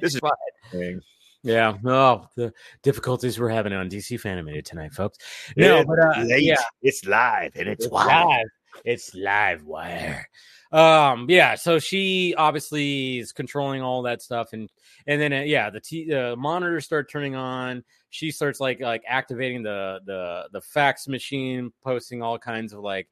[0.00, 1.00] This is fine.
[1.42, 1.76] Yeah.
[1.84, 5.18] Oh, the difficulties we're having on DC Fanimated tonight, folks.
[5.56, 6.42] No, it's but uh, late.
[6.42, 8.46] yeah, it's live and it's, it's live.
[8.84, 10.28] It's live wire.
[10.72, 11.54] Um, yeah.
[11.54, 14.68] So she obviously is controlling all that stuff, and
[15.06, 17.84] and then uh, yeah, the t- uh, monitors start turning on.
[18.10, 23.08] She starts like like activating the the the fax machine, posting all kinds of like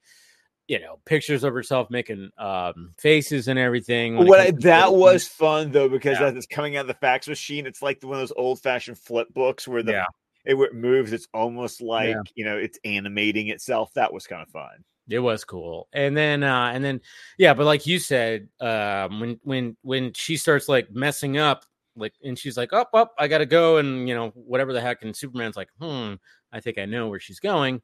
[0.68, 4.16] you know pictures of herself making um faces and everything.
[4.16, 4.98] What I, that cooking.
[5.00, 6.26] was fun though because Yeah.
[6.28, 8.98] as it's coming out of the fax machine, it's like one of those old fashioned
[8.98, 10.04] flip books where the Yeah.
[10.44, 11.12] it, it moves.
[11.12, 12.22] It's almost like Yeah.
[12.34, 13.92] you know it's animating itself.
[13.94, 14.84] That was kind of fun.
[15.08, 15.88] It was cool.
[15.92, 17.00] And then uh and then
[17.36, 22.14] yeah, but like you said, um when when when she starts like messing up, like
[22.24, 25.14] and she's like, Up, up, I gotta go, and you know, whatever the heck, and
[25.14, 26.14] Superman's like, hmm,
[26.52, 27.82] I think I know where she's going.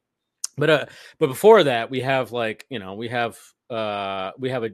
[0.57, 0.87] But uh
[1.19, 3.39] but before that, we have like, you know, we have
[3.71, 4.71] uh we have a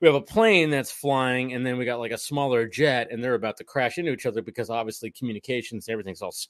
[0.00, 3.22] we have a plane that's flying, and then we got like a smaller jet, and
[3.22, 6.48] they're about to crash into each other because obviously communications and everything's all s-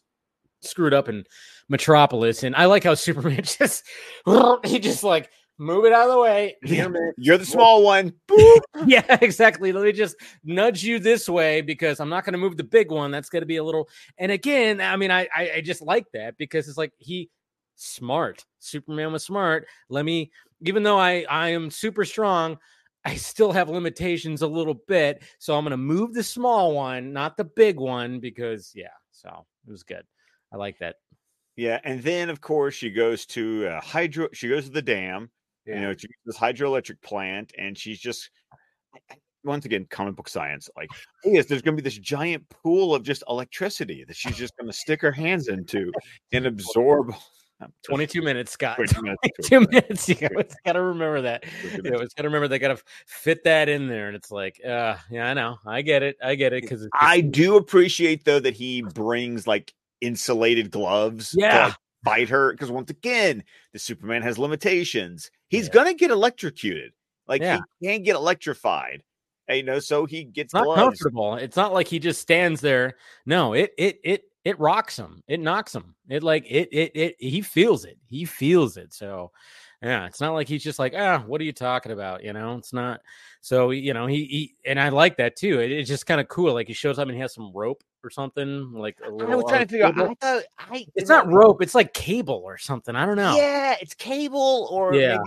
[0.61, 1.24] screwed up in
[1.68, 2.42] Metropolis.
[2.42, 3.85] And I like how Superman just
[4.64, 6.57] he just like move it out of the way.
[6.62, 6.94] Man.
[7.16, 8.12] You're the small one.
[8.28, 8.61] Boop.
[8.87, 9.72] yeah, exactly.
[9.72, 12.90] Let me just nudge you this way because I'm not going to move the big
[12.90, 13.11] one.
[13.11, 13.88] That's going to be a little.
[14.18, 17.31] And again, I mean, I, I I just like that because it's like he
[17.78, 18.44] smart.
[18.58, 19.66] Superman was smart.
[19.88, 20.30] Let me,
[20.62, 22.58] even though I I am super strong.
[23.04, 27.12] I still have limitations a little bit, so I'm going to move the small one,
[27.12, 28.88] not the big one, because yeah.
[29.12, 30.02] So it was good.
[30.52, 30.96] I like that.
[31.56, 34.28] Yeah, and then of course she goes to uh, hydro.
[34.34, 35.30] She goes to the dam.
[35.64, 38.30] You know, to this hydroelectric plant, and she's just
[39.44, 40.68] once again comic book science.
[40.76, 40.90] Like,
[41.24, 44.70] yes, there's going to be this giant pool of just electricity that she's just going
[44.70, 45.92] to stick her hands into
[46.32, 47.12] and absorb.
[47.85, 48.77] 22 minutes, Scott.
[48.77, 50.09] 22 minutes to Two minutes.
[50.09, 50.14] You
[50.64, 51.44] got to remember that.
[51.64, 54.97] You got to remember they got to fit that in there, and it's like, uh,
[55.11, 58.55] yeah, I know, I get it, I get it, because I do appreciate though that
[58.55, 61.33] he brings like insulated gloves.
[61.33, 61.64] to, Yeah.
[61.66, 63.42] like, fight her because once again,
[63.73, 65.31] the Superman has limitations.
[65.49, 65.73] He's Yeah.
[65.75, 66.92] gonna get electrocuted.
[67.27, 67.59] Like Yeah.
[67.81, 69.03] he can't get electrified.
[69.49, 70.81] And, you know, so he gets it's not gloves.
[71.01, 71.35] comfortable.
[71.35, 72.94] It's not like he just stands there.
[73.27, 75.22] No, it it it it rocks him.
[75.28, 75.94] It knocks him.
[76.08, 77.16] It like it it it.
[77.18, 77.98] He feels it.
[78.06, 78.94] He feels it.
[78.94, 79.30] So.
[79.80, 82.24] Yeah, it's not like he's just like, ah, what are you talking about?
[82.24, 83.00] You know, it's not.
[83.42, 85.61] So you know, he, he and I like that too.
[85.61, 86.52] It, it's just kind of cool.
[86.52, 88.72] Like he shows up and he has some rope or something.
[88.72, 89.96] Like a I was trying to figure out.
[89.96, 91.62] I thought I It's not rope.
[91.62, 92.96] It's like cable or something.
[92.96, 93.37] I don't know.
[93.37, 95.18] Yeah, it's cable or Yeah.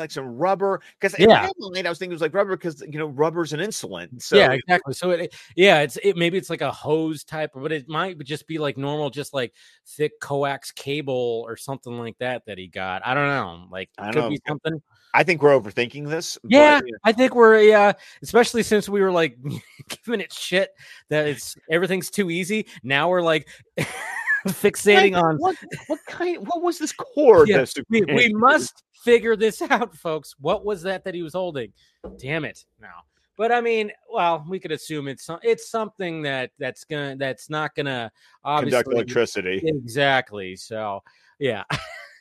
[0.00, 0.80] Like some rubber.
[1.00, 1.48] Because Yeah.
[1.48, 4.20] I was thinking it was like rubber because you know rubber's an insulin.
[4.22, 4.94] So yeah, exactly.
[4.94, 8.46] So it, yeah, it's it maybe it's like a hose type, but it might just
[8.46, 9.52] be like normal, just like
[9.86, 13.06] thick coax cable or something like that that he got.
[13.06, 13.66] I don't know.
[13.70, 14.80] Like I could be something.
[15.14, 16.36] I think we're overthinking this.
[16.42, 19.38] but, Yeah, you know, I think we're yeah, especially since we were like
[20.04, 20.70] giving it shit
[21.08, 22.66] that it's everything's too easy.
[22.82, 23.48] Now we're like
[24.46, 25.56] fixating like, on what
[25.86, 30.34] what kind what was this cord Yeah, we, we must figure this out, folks.
[30.40, 31.72] What was that that he was holding?
[32.18, 32.64] Damn it!
[32.80, 33.02] Now,
[33.36, 37.74] but I mean, well, we could assume it's it's something that that's gonna that's not
[37.74, 38.10] gonna
[38.44, 39.60] obviously conduct electricity.
[39.64, 40.56] exactly.
[40.56, 41.02] So
[41.38, 41.64] yeah.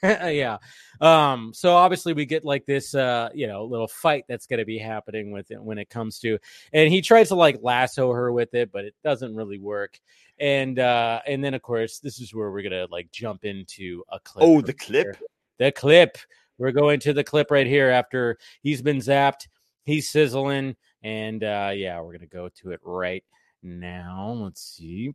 [0.30, 0.58] yeah.
[1.02, 4.78] Um, so obviously we get like this uh, you know, little fight that's gonna be
[4.78, 6.38] happening with it when it comes to
[6.74, 10.00] and he tries to like lasso her with it, but it doesn't really work.
[10.40, 14.20] And uh and then of course this is where we're gonna like jump into a
[14.20, 14.44] clip.
[14.46, 15.06] Oh, the clip.
[15.06, 15.18] here.
[15.60, 16.18] The clip.
[16.58, 19.48] We're going to the clip right here after he's been zapped,
[19.86, 23.24] he's sizzling, and uh yeah, we're gonna go to it right
[23.64, 24.38] now.
[24.38, 25.14] Let's see.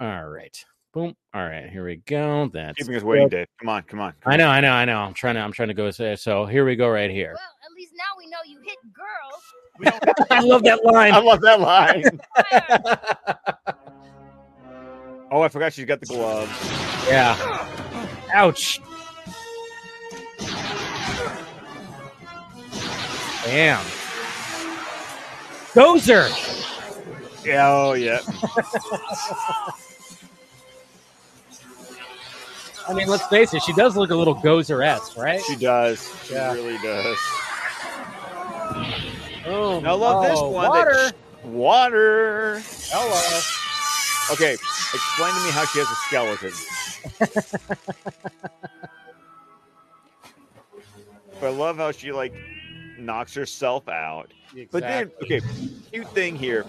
[0.00, 0.64] All right.
[0.92, 1.14] Boom.
[1.32, 2.50] All right, here we go.
[2.52, 3.46] That's Keeping us waiting, Dave.
[3.60, 4.12] Come on, come on.
[4.20, 4.38] come I on.
[4.38, 4.98] know, I know, I know.
[4.98, 7.34] I'm trying to I'm trying to go say uh, so here we go right here.
[7.34, 10.26] Well, at least now we know you hit girls.
[10.30, 11.12] I love that line.
[11.12, 12.20] I love that line.
[15.32, 16.50] Oh, I forgot she's got the gloves.
[17.06, 17.36] Yeah.
[18.34, 18.80] Ouch.
[23.44, 23.84] Damn.
[25.72, 26.26] Gozer.
[27.44, 28.18] Yeah, oh yeah.
[32.88, 35.40] I mean, let's face it, she does look a little Gozer esque, right?
[35.42, 36.12] She does.
[36.24, 36.52] She Yeah.
[36.52, 37.16] really does.
[39.46, 40.68] Oh, I love this oh, one.
[40.68, 40.92] Water.
[40.92, 41.14] That
[41.44, 42.60] water.
[42.90, 43.40] Hello.
[44.32, 46.52] Okay, explain to me how she has a skeleton.
[51.40, 52.32] but I love how she like
[53.00, 54.32] knocks herself out.
[54.70, 55.40] But then, okay,
[55.92, 56.64] cute thing here.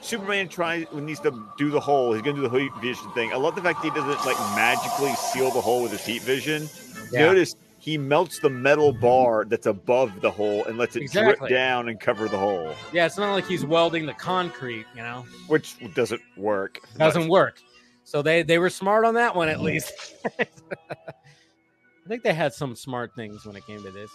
[0.00, 2.12] Superman tries needs to do the hole.
[2.12, 3.32] He's gonna do the heat vision thing.
[3.32, 6.22] I love the fact that he doesn't like magically seal the hole with his heat
[6.22, 6.68] vision.
[7.10, 7.26] Yeah.
[7.26, 11.36] Notice he melts the metal bar that's above the hole and lets it Exactly.
[11.36, 15.02] drip down and cover the hole, yeah, it's not like he's welding the concrete, you
[15.02, 15.24] know.
[15.46, 16.80] which doesn't work.
[16.98, 17.60] Doesn't work.
[18.04, 19.92] So they they were smart on that one at least.
[20.38, 24.10] I think they had some smart things when it came to this.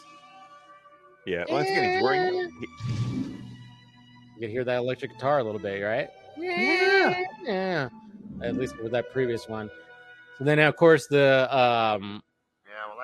[1.25, 1.45] Yeah.
[1.49, 2.33] Once again, he's wearing.
[4.35, 6.09] You can hear that electric guitar a little bit, right?
[6.37, 7.23] Yeah.
[7.43, 7.89] Yeah.
[8.41, 9.69] At least with that previous one.
[10.37, 12.23] So then, of course, the um,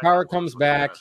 [0.02, 0.96] Power comes back,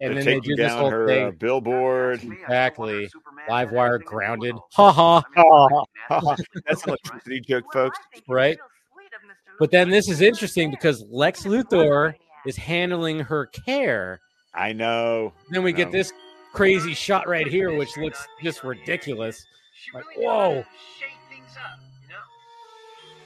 [0.00, 1.26] and They're then they taking do this whole her thing.
[1.28, 2.22] uh, billboard.
[2.22, 3.08] Exactly.
[3.48, 4.54] Livewire grounded.
[4.74, 5.84] Ha ha.
[6.66, 7.98] That's an electricity joke, folks.
[8.28, 8.58] Right?
[9.58, 14.20] But then this is interesting because Lex Luthor is handling her care.
[14.56, 15.32] I know.
[15.50, 16.12] Then we get this
[16.52, 19.44] crazy shot right here, which looks just ridiculous.
[19.94, 20.64] Like, whoa.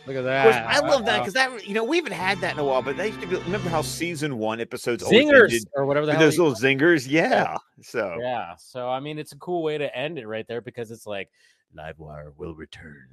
[0.06, 0.42] Look at that.
[0.44, 2.64] course, I love that uh, because that you know we haven't had that in a
[2.64, 2.80] while.
[2.82, 3.36] But they used to be.
[3.36, 6.20] Remember how season one episodes zingers ended or whatever the hell.
[6.22, 7.06] those you- little zingers?
[7.08, 7.58] Yeah.
[7.82, 8.54] So yeah.
[8.58, 11.28] So I mean, it's a cool way to end it right there because it's like
[11.78, 13.08] Livewire will return.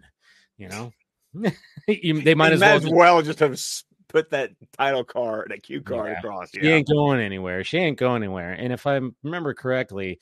[0.58, 0.94] You know,
[1.88, 2.76] You- they might They as well.
[2.78, 6.20] as just- well just have s- put that title card, that cue card Yeah.
[6.20, 6.52] across.
[6.52, 6.76] She Yeah.
[6.76, 7.64] ain't going anywhere.
[7.64, 8.54] She ain't going anywhere.
[8.54, 10.20] And if I remember correctly,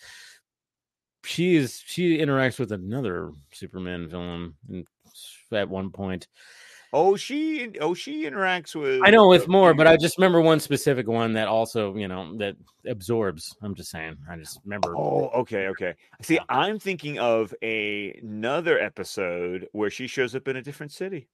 [1.23, 4.55] she is she interacts with another Superman villain
[5.51, 6.27] at one point.
[6.93, 9.01] Oh, she oh she interacts with.
[9.03, 12.07] I know with uh, more, but I just remember one specific one that also, you
[12.07, 12.55] know, that
[12.87, 13.55] absorbs.
[13.61, 14.17] I'm just saying.
[14.29, 14.95] I just remember.
[14.95, 15.95] Oh, okay, okay.
[16.21, 21.27] See, I'm thinking of a, another episode where she shows up in a different city.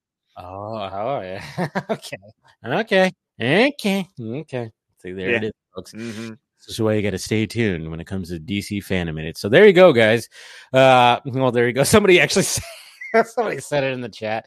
[0.44, 1.44] Oh, oh yeah.
[1.90, 2.18] okay.
[2.66, 3.12] Okay.
[3.40, 4.08] Okay.
[4.20, 4.72] Okay.
[5.00, 5.48] See, there it Yeah.
[5.50, 5.94] is, folks.
[5.94, 6.30] Mm-hmm.
[6.30, 9.38] This is why you got to stay tuned when it comes to DC Fan-imated.
[9.38, 10.30] So there you go, guys.
[10.72, 11.84] Uh, well, there you go.
[11.84, 12.64] Somebody actually said,
[13.26, 14.46] somebody said it in the chat.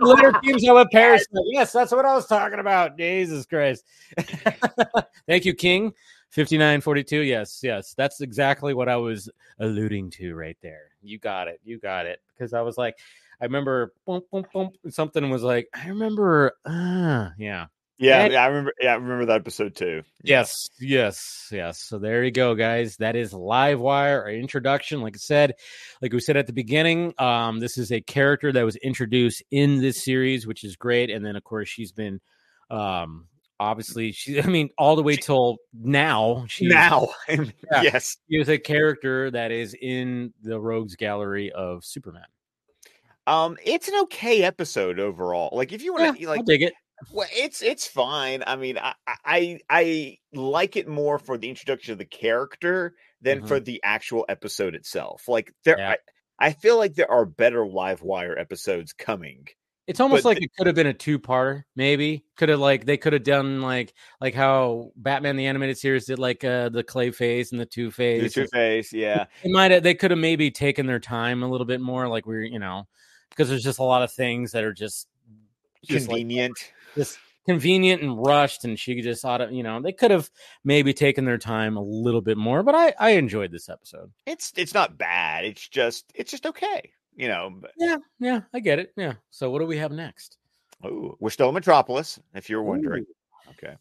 [0.00, 1.26] Letter teams have a Parasite.
[1.46, 2.96] Yes, that's what I was talking about.
[2.96, 3.84] Jesus Christ.
[5.26, 5.92] Thank you, King.
[6.30, 7.20] 5942.
[7.20, 7.94] Yes, yes.
[7.96, 9.28] That's exactly what I was
[9.58, 10.90] alluding to right there.
[11.02, 11.60] You got it.
[11.64, 12.20] You got it.
[12.32, 12.96] Because I was like,
[13.40, 17.66] I remember boom, boom, boom, something was like, I remember, uh, yeah.
[18.00, 18.72] Yeah, And- yeah, I remember.
[18.80, 20.02] Yeah, I remember that episode too.
[20.22, 21.80] Yes, yes, yes.
[21.80, 22.96] So there you go, guys.
[22.98, 25.00] That is Livewire, our introduction.
[25.00, 25.54] Like I said,
[26.00, 29.80] like we said at the beginning, um, this is a character that was introduced in
[29.80, 31.10] this series, which is great.
[31.10, 32.20] And then, of course, she's been,
[32.70, 33.26] um,
[33.58, 34.40] obviously, she.
[34.40, 37.82] I mean, all the way till now, she's now, Yeah.
[37.82, 42.22] yes, she is a character that is in the Rogues Gallery of Superman.
[43.28, 45.50] Um, it's an okay episode overall.
[45.52, 46.72] Like, if you want to, I'll like, dig it.
[47.12, 48.42] Well, it's it's fine.
[48.46, 53.46] I mean, I I I like it more for the introduction of the character than
[53.46, 55.28] for the actual episode itself.
[55.28, 55.82] Like there, Mm-hmm.
[55.82, 55.96] Yeah.
[56.40, 59.46] I, I feel like there are better Livewire episodes coming.
[59.86, 62.24] It's almost like it could have been a two-parter, maybe.
[62.36, 66.18] Could have like they could have done like like how Batman the animated series did
[66.18, 68.32] like uh the Clayface and the Two The Face.
[68.34, 71.66] Two Face, yeah, They might have they could have maybe taken their time a little
[71.66, 72.86] bit more, like we're you know,
[73.30, 75.08] because there's just a lot of things that are just
[75.84, 76.72] just like convenient.
[76.94, 80.30] just convenient and rushed, and she just ought to, you know, they could have
[80.64, 82.62] maybe taken their time a little bit more.
[82.62, 84.10] But I I enjoyed this episode.
[84.26, 85.44] it's it's not bad.
[85.44, 86.90] It's just it's just okay.
[87.16, 87.50] You know.
[87.60, 88.92] But, Yeah, yeah, I get it.
[88.96, 89.14] Yeah.
[89.30, 90.38] So what do we have next?
[90.84, 93.04] ooh, we're still in Metropolis, if you're wondering.
[93.50, 93.74] Okay.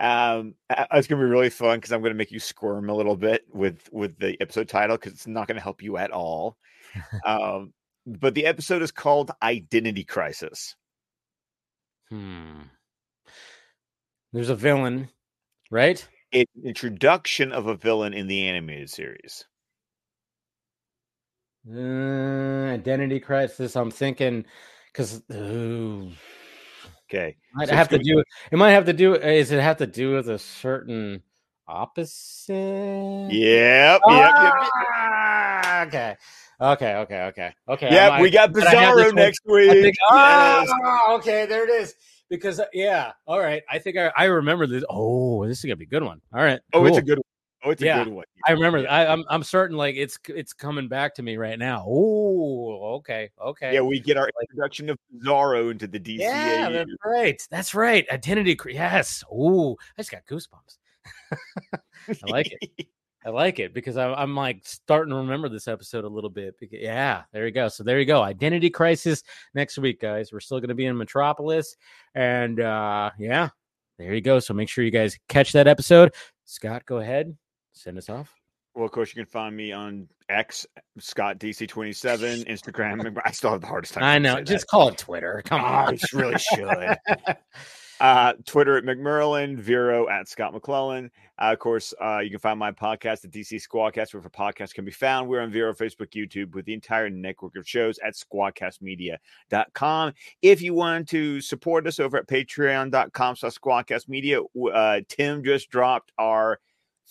[0.00, 3.16] Um, uh, it's gonna be really fun because I'm gonna make you squirm a little
[3.16, 6.56] bit with with the episode title because it's not gonna help you at all.
[7.26, 7.72] um,
[8.06, 10.74] but the episode is called Identity Crisis.
[12.10, 12.62] Hmm.
[14.32, 15.08] There's a villain,
[15.70, 16.06] right?
[16.30, 19.44] It introduction of a villain in the animated series.
[21.70, 23.76] Uh, identity crisis.
[23.76, 24.44] I'm thinking
[24.86, 26.16] because Okay.
[27.54, 28.24] might So have to gonna- do.
[28.50, 29.14] It might have to do.
[29.14, 31.22] Is it have to do with a certain
[31.68, 32.54] opposite?
[33.30, 33.30] Yep.
[33.30, 34.00] Yep.
[34.00, 34.00] yep.
[34.08, 34.68] Ah,
[35.86, 36.16] okay.
[36.60, 36.94] Okay.
[36.94, 37.20] Okay.
[37.22, 37.54] Okay.
[37.68, 37.90] Okay.
[37.90, 38.12] Yep.
[38.12, 39.70] I'm- we got but I have this Bizarro next week.
[39.70, 40.68] think, Yes.
[40.70, 41.94] ah, okay, there it is.
[42.28, 43.62] Because uh, yeah, all right.
[43.70, 44.84] I think I, I remember this.
[44.88, 46.20] Oh, this is gonna be a good one.
[46.32, 46.60] All right.
[46.72, 47.24] Oh, it's a good one.
[47.64, 48.24] Oh, it's Yeah, a good one.
[48.46, 48.78] I remember.
[48.78, 48.92] Yeah.
[48.92, 51.84] I, I'm I'm certain like it's it's coming back to me right now.
[51.86, 53.74] Oh, okay, okay.
[53.74, 56.20] Yeah, we get our introduction of Bizarro into the DCAU.
[56.20, 57.42] Yeah, that's right.
[57.50, 58.06] That's right.
[58.10, 58.58] Identity.
[58.68, 59.22] Yes.
[59.30, 60.78] Ooh, I just got goosebumps.
[62.08, 62.86] I like it.
[63.24, 66.54] I like it because I'm, I'm like starting to remember this episode a little bit.
[66.58, 67.68] Because, yeah, there you go.
[67.68, 68.22] So there you go.
[68.22, 69.22] Identity crisis
[69.54, 70.32] next week, guys.
[70.32, 71.76] We're still going to be in Metropolis,
[72.14, 73.50] and uh yeah,
[73.98, 74.38] there you go.
[74.40, 76.12] So make sure you guys catch that episode.
[76.44, 77.36] Scott, go ahead,
[77.72, 78.32] send us off.
[78.74, 80.66] Well, of course, you can find me on X,
[80.98, 83.16] Scott DC27, Instagram.
[83.24, 84.02] I still have the hardest time.
[84.02, 84.40] I know.
[84.42, 84.68] Just that.
[84.68, 85.42] call it Twitter.
[85.44, 85.94] Come Oh, on.
[85.94, 86.96] I really should.
[88.02, 91.08] Uh, Twitter at McMurlin, Vero at Scott McClellan.
[91.40, 94.84] Uh, of course, uh, you can find my podcast, the DC Squadcast, wherever podcasts can
[94.84, 95.28] be found.
[95.28, 100.12] We're on Vero, Facebook, YouTube, with the entire network of shows at squadcastmedia.com.
[100.42, 104.42] If you want to support us over at patreon.com slash squadcastmedia,
[104.74, 106.58] uh, Tim just dropped our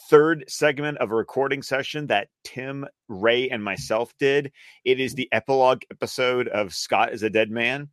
[0.09, 4.51] third segment of a recording session that Tim, Ray, and myself did.
[4.83, 7.87] It is the epilogue episode of Scott is a Dead Man.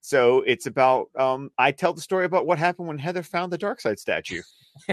[0.00, 3.58] So it's about um, I tell the story about what happened when Heather found the
[3.58, 4.42] Darkseid statue.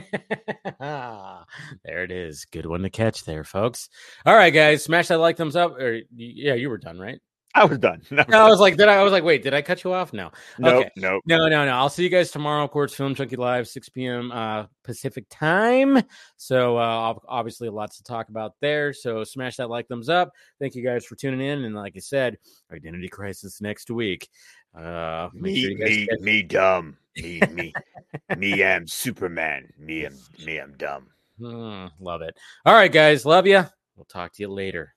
[0.79, 2.45] there it is.
[2.45, 3.89] Good one to catch there, folks.
[4.25, 5.77] All right, guys, smash that like thumbs up.
[5.77, 7.19] Or yeah, you were done, right?
[7.55, 8.01] I was done.
[8.11, 10.11] No, I was like, did I, I was like, wait, did I cut you off?
[10.11, 10.31] No.
[10.59, 10.89] No, okay.
[10.97, 11.71] no, no, no, no.
[11.71, 14.31] I'll see you guys tomorrow, of course, Film Junkie Live, 6 p.m.
[14.31, 16.01] Uh, Pacific time.
[16.37, 18.91] So uh, obviously, lots to talk about there.
[18.93, 20.31] So smash that like, thumbs up.
[20.59, 21.63] Thank you guys for tuning in.
[21.63, 22.37] And like I said,
[22.73, 24.27] Identity Crisis next week.
[24.75, 26.97] Uh, me, sure me, get- me, dumb.
[27.15, 27.73] Me, me,
[28.35, 29.69] me am Superman.
[29.77, 31.07] Me am, me I'm dumb.
[31.39, 32.35] Mm, love it.
[32.65, 33.25] All right, guys.
[33.25, 33.63] Love you.
[33.95, 34.94] We'll talk to you later.